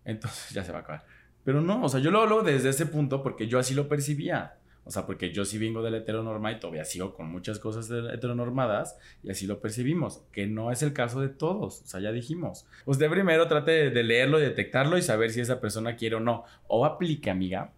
[0.05, 1.05] Entonces ya se va a acabar.
[1.47, 4.57] Pero no, o sea, yo lo hablo desde ese punto porque yo así lo percibía.
[4.83, 7.89] O sea, porque yo sí vengo de la heteronorma y todavía sigo con muchas cosas
[7.89, 12.11] heteronormadas y así lo percibimos, que no es el caso de todos, o sea, ya
[12.11, 12.67] dijimos.
[12.85, 16.43] Usted primero trate de, leerlo detectarlo y saber si esa persona quiere o no.
[16.67, 17.73] O aplique, amiga,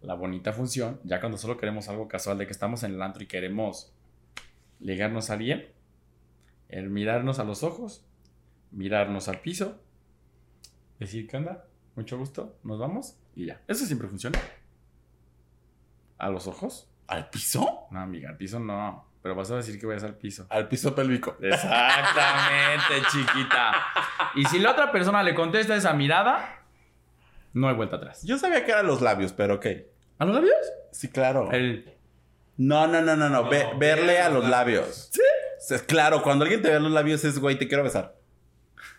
[0.00, 3.22] la bonita función, ya cuando solo queremos algo casual de que estamos en el antro
[3.22, 3.92] y queremos
[4.80, 5.68] ligarnos a alguien,
[6.70, 8.06] el mirarnos a los ojos,
[8.70, 9.78] mirarnos al piso,
[10.98, 11.66] decir, ¿qué onda?
[11.96, 13.60] Mucho gusto, nos vamos y ya.
[13.68, 14.38] Eso siempre funciona.
[16.18, 16.88] ¿A los ojos?
[17.06, 17.86] ¿Al piso?
[17.90, 19.06] No, amiga, al piso no.
[19.22, 20.46] Pero vas a decir que vayas al piso.
[20.50, 21.36] Al piso pélvico.
[21.40, 23.72] Exactamente, chiquita.
[24.34, 26.62] Y si la otra persona le contesta esa mirada,
[27.52, 28.22] no hay vuelta atrás.
[28.24, 29.66] Yo sabía que eran los labios, pero ok.
[30.18, 30.54] ¿A los labios?
[30.92, 31.50] Sí, claro.
[31.52, 31.94] El.
[32.56, 33.42] No, no, no, no, no.
[33.44, 35.08] No, ve- verle a los labios.
[35.12, 35.20] ¿Sí?
[35.74, 38.14] Es claro, cuando alguien te ve los labios es, güey, te quiero besar.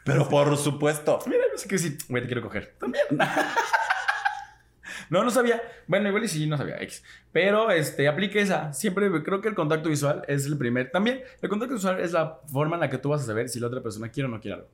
[0.06, 1.20] Pero por supuesto.
[1.26, 2.76] Mira, yo sé que sí, güey, te quiero coger.
[2.80, 3.06] También.
[5.10, 5.60] no, no sabía.
[5.88, 6.80] Bueno, igual y sí, no sabía.
[6.84, 7.04] X.
[7.32, 8.72] Pero, este, aplique esa.
[8.72, 10.92] Siempre creo que el contacto visual es el primer.
[10.92, 13.60] También, el contacto visual es la forma en la que tú vas a saber si
[13.60, 14.70] la otra persona quiere o no quiere algo.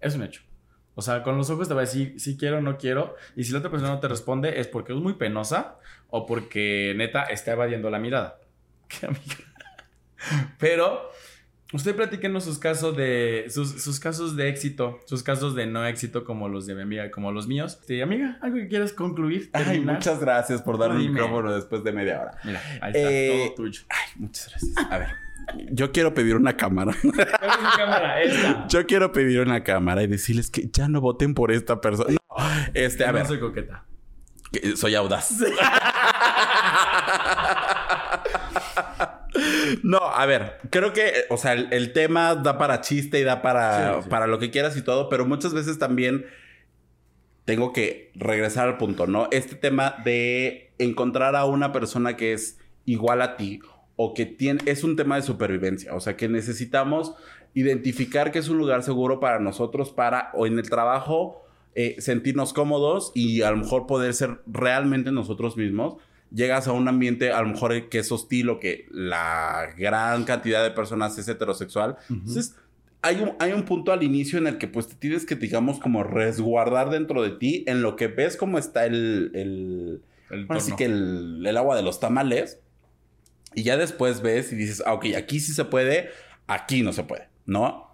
[0.00, 0.42] Es un hecho.
[0.94, 3.16] O sea, con los ojos te va a decir si quiero o no quiero.
[3.34, 5.78] Y si la otra persona no te responde, es porque es muy penosa
[6.10, 8.38] o porque neta está evadiendo la mirada.
[8.88, 9.34] Qué amiga.
[10.58, 11.10] Pero
[11.72, 16.24] usted platíquenos sus casos de sus, sus casos de éxito, sus casos de no éxito
[16.24, 17.78] como los de mi amiga, como los míos.
[17.86, 19.50] Sí, amiga, algo que quieras concluir.
[19.52, 22.38] Ay, muchas gracias por darme el micrófono después de media hora.
[22.44, 23.82] Mira, ahí está, Eh, todo tuyo.
[23.88, 24.76] Ay, muchas gracias.
[24.90, 25.08] A ver,
[25.70, 26.94] yo quiero pedir una cámara.
[27.02, 28.22] ¿Cuál es mi cámara?
[28.22, 28.66] Esta.
[28.68, 32.10] Yo quiero pedir una cámara y decirles que ya no voten por esta persona.
[32.12, 33.84] No, este, a no ver, soy coqueta.
[34.52, 35.38] que soy audaz.
[39.82, 43.42] No, a ver, creo que, o sea, el, el tema da para chiste y da
[43.42, 44.08] para, Sí, sí.
[44.10, 46.26] para lo que quieras y todo, pero muchas veces también
[47.44, 49.28] tengo que regresar al punto, ¿no?
[49.30, 53.60] Este tema de encontrar a una persona que es igual a ti
[53.94, 57.14] o que tiene, es un tema de supervivencia, o sea, que necesitamos
[57.54, 62.52] identificar que es un lugar seguro para nosotros, para, o en el trabajo, eh, sentirnos
[62.52, 65.96] cómodos y a lo mejor poder ser realmente nosotros mismos.
[66.32, 70.62] Llegas a un ambiente a lo mejor que es hostil o que la gran cantidad
[70.62, 71.96] de personas es heterosexual.
[72.10, 72.56] Entonces,
[73.02, 75.78] hay un, hay un punto al inicio en el que pues te tienes que, digamos,
[75.78, 80.60] como resguardar dentro de ti en lo que ves cómo está el, el, El Ahora
[80.60, 80.76] sí tono.
[80.78, 82.58] que el, el agua de los tamales.
[83.54, 86.10] Y ya después ves y dices, ah, ok, aquí sí se puede,
[86.46, 87.85] aquí no se puede, ¿no?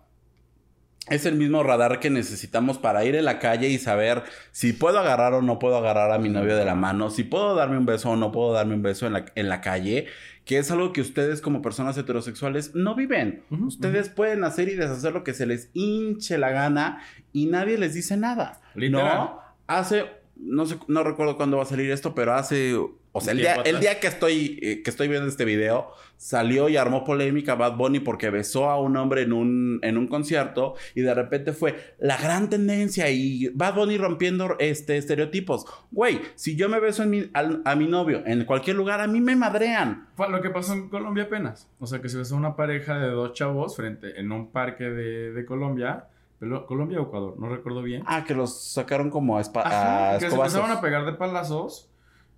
[1.09, 4.23] Es el mismo radar que necesitamos para ir en la calle y saber
[4.53, 7.57] si puedo agarrar o no puedo agarrar a mi novio de la mano, si puedo
[7.57, 10.07] darme un beso o no puedo darme un beso en la, en la calle,
[10.45, 13.43] que es algo que ustedes como personas heterosexuales no viven.
[13.51, 17.95] Ustedes pueden hacer y deshacer lo que se les hinche la gana y nadie les
[17.95, 18.61] dice nada.
[18.75, 19.17] Literal.
[19.17, 19.41] ¿No?
[19.67, 22.77] Hace, no sé, no recuerdo cuándo va a salir esto, pero hace,
[23.13, 26.69] o sea, el día, el día que estoy, eh, que estoy viendo este video, salió
[26.69, 30.75] y armó polémica Bad Bunny porque besó a un hombre en un, en un concierto
[30.95, 35.67] y de repente fue la gran tendencia y Bad Bunny rompiendo este, estereotipos.
[35.91, 39.07] Güey, si yo me beso en mi- al- a mi novio en cualquier lugar, a
[39.09, 40.09] mí me madrean.
[40.17, 41.69] Fue lo que pasó en Colombia apenas.
[41.81, 45.33] O sea, que se besó una pareja de dos chavos frente en un parque de,
[45.33, 46.07] de Colombia.
[46.67, 48.03] Colombia o Ecuador, no recuerdo bien.
[48.05, 51.13] Ah, que los sacaron como a, espa- Ajá, a que se empezaron a pegar de
[51.13, 51.89] palazos,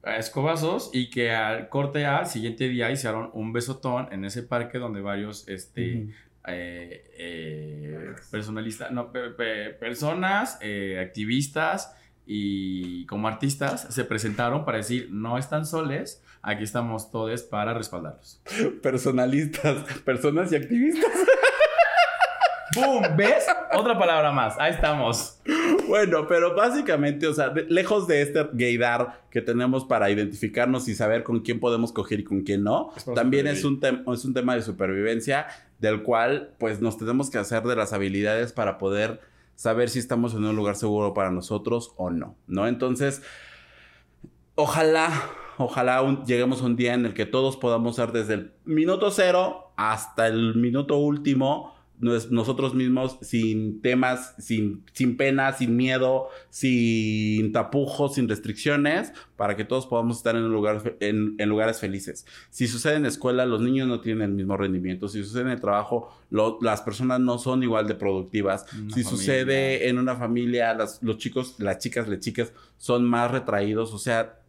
[0.06, 4.42] a escobazos, y que al corte A, al siguiente día hicieron un besotón en ese
[4.42, 6.08] parque donde varios este,
[6.46, 11.94] eh, eh, personalistas, no, pe- pe- personas, eh, activistas
[12.26, 18.40] y como artistas se presentaron para decir, no están soles, aquí estamos todos para respaldarlos.
[18.82, 21.10] Personalistas, personas y activistas.
[22.74, 23.04] ¡Boom!
[23.16, 23.46] ¿Ves?
[23.74, 24.58] Otra palabra más.
[24.58, 25.40] Ahí estamos.
[25.88, 30.94] Bueno, pero básicamente, o sea, de- lejos de este gaydar que tenemos para identificarnos y
[30.94, 33.80] saber con quién podemos coger y con quién no, también es un,
[34.12, 35.46] es un tema de supervivencia
[35.78, 39.20] del cual pues nos tenemos que hacer de las habilidades para poder
[39.56, 42.66] saber si estamos en un lugar seguro para nosotros o no, ¿no?
[42.66, 43.22] Entonces,
[44.54, 45.10] ojalá,
[45.58, 49.10] ojalá un- lleguemos a un día en el que todos podamos ser desde el minuto
[49.10, 56.28] cero hasta el minuto último nos- nosotros mismos sin temas, sin, sin pena, sin miedo,
[56.50, 62.26] sin tapujos, sin restricciones, para que todos podamos estar en, lugar, en, en lugares felices.
[62.50, 65.08] Si sucede en la escuela, los niños no tienen el mismo rendimiento.
[65.08, 68.62] Si sucede en el trabajo, lo- las personas no son igual de productivas.
[68.72, 69.10] Una si familia.
[69.10, 73.92] sucede en una familia, las- los chicos, las chicas, las chicas son más retraídos.
[73.92, 74.40] O sea,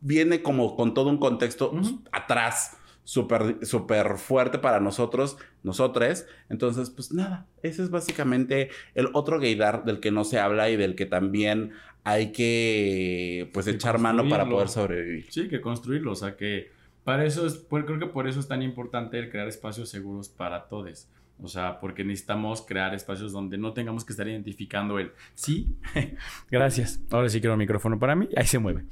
[0.00, 1.72] viene como con todo un contexto
[2.12, 2.76] atrás
[3.08, 6.26] súper súper fuerte para nosotros, nosotres.
[6.50, 10.76] Entonces, pues nada, ese es básicamente el otro gaydar del que no se habla y
[10.76, 11.72] del que también
[12.04, 15.24] hay que pues Que echar mano para poder sobrevivir.
[15.30, 16.12] Sí, que construirlo.
[16.12, 16.70] O sea, que
[17.02, 20.28] para eso es, por- creo que por eso es tan importante el crear espacios seguros
[20.28, 21.08] para todos.
[21.40, 25.68] O sea, porque necesitamos crear espacios donde no tengamos que estar identificando el sí.
[26.50, 27.00] Gracias.
[27.10, 28.28] Ahora sí quiero el micrófono para mí.
[28.36, 28.84] Ahí se mueve.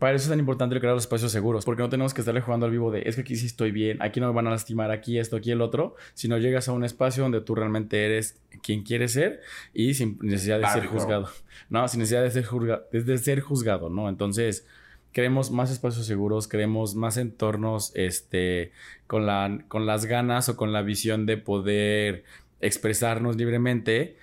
[0.00, 2.66] Para eso es tan importante crear los espacios seguros, porque no tenemos que estarle jugando
[2.66, 4.90] al vivo de es que aquí sí estoy bien, aquí no me van a lastimar,
[4.90, 8.82] aquí esto, aquí el otro, sino llegas a un espacio donde tú realmente eres quien
[8.82, 9.40] quieres ser
[9.72, 11.28] y sin necesidad de ser juzgado.
[11.68, 14.08] No, sin necesidad de ser, juzga- de ser juzgado, ¿no?
[14.08, 14.66] Entonces,
[15.12, 18.72] queremos más espacios seguros, queremos más entornos este,
[19.06, 22.24] con, la, con las ganas o con la visión de poder
[22.62, 24.16] expresarnos libremente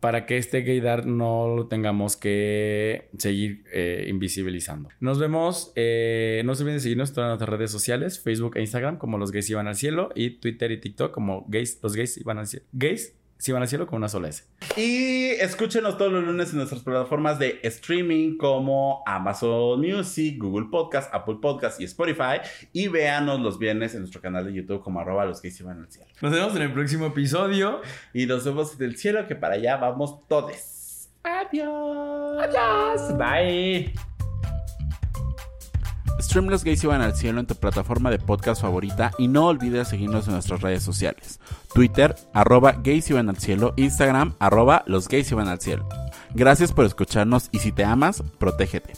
[0.00, 4.90] para que este gaydar no lo tengamos que seguir eh, invisibilizando.
[5.00, 8.60] Nos vemos, eh, no se olviden de seguirnos en todas nuestras redes sociales, Facebook e
[8.60, 12.16] Instagram como Los Gays Iban al Cielo y Twitter y TikTok como gays, Los Gays
[12.18, 12.66] Iban al Cielo.
[12.72, 14.44] Gays si van al cielo con una sola S.
[14.76, 21.12] Y escúchenos todos los lunes en nuestras plataformas de streaming como Amazon Music, Google Podcast,
[21.14, 22.40] Apple Podcast y Spotify.
[22.72, 25.90] Y véanos los viernes en nuestro canal de YouTube como arroba los que iban al
[25.90, 26.08] cielo.
[26.20, 27.80] Nos vemos en el próximo episodio.
[28.12, 31.08] Y nos vemos en el cielo que para allá vamos todos.
[31.22, 32.42] Adiós.
[32.42, 33.16] Adiós.
[33.16, 33.92] Bye.
[36.20, 39.88] Stream Los Gays Iban al Cielo en tu plataforma de podcast favorita y no olvides
[39.88, 41.38] seguirnos en nuestras redes sociales.
[41.72, 45.88] Twitter, arroba gays iban al cielo, Instagram, arroba los gays iban al cielo.
[46.34, 48.94] Gracias por escucharnos y si te amas, protégete.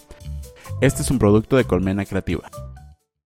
[0.80, 2.50] Este es un producto de Colmena Creativa.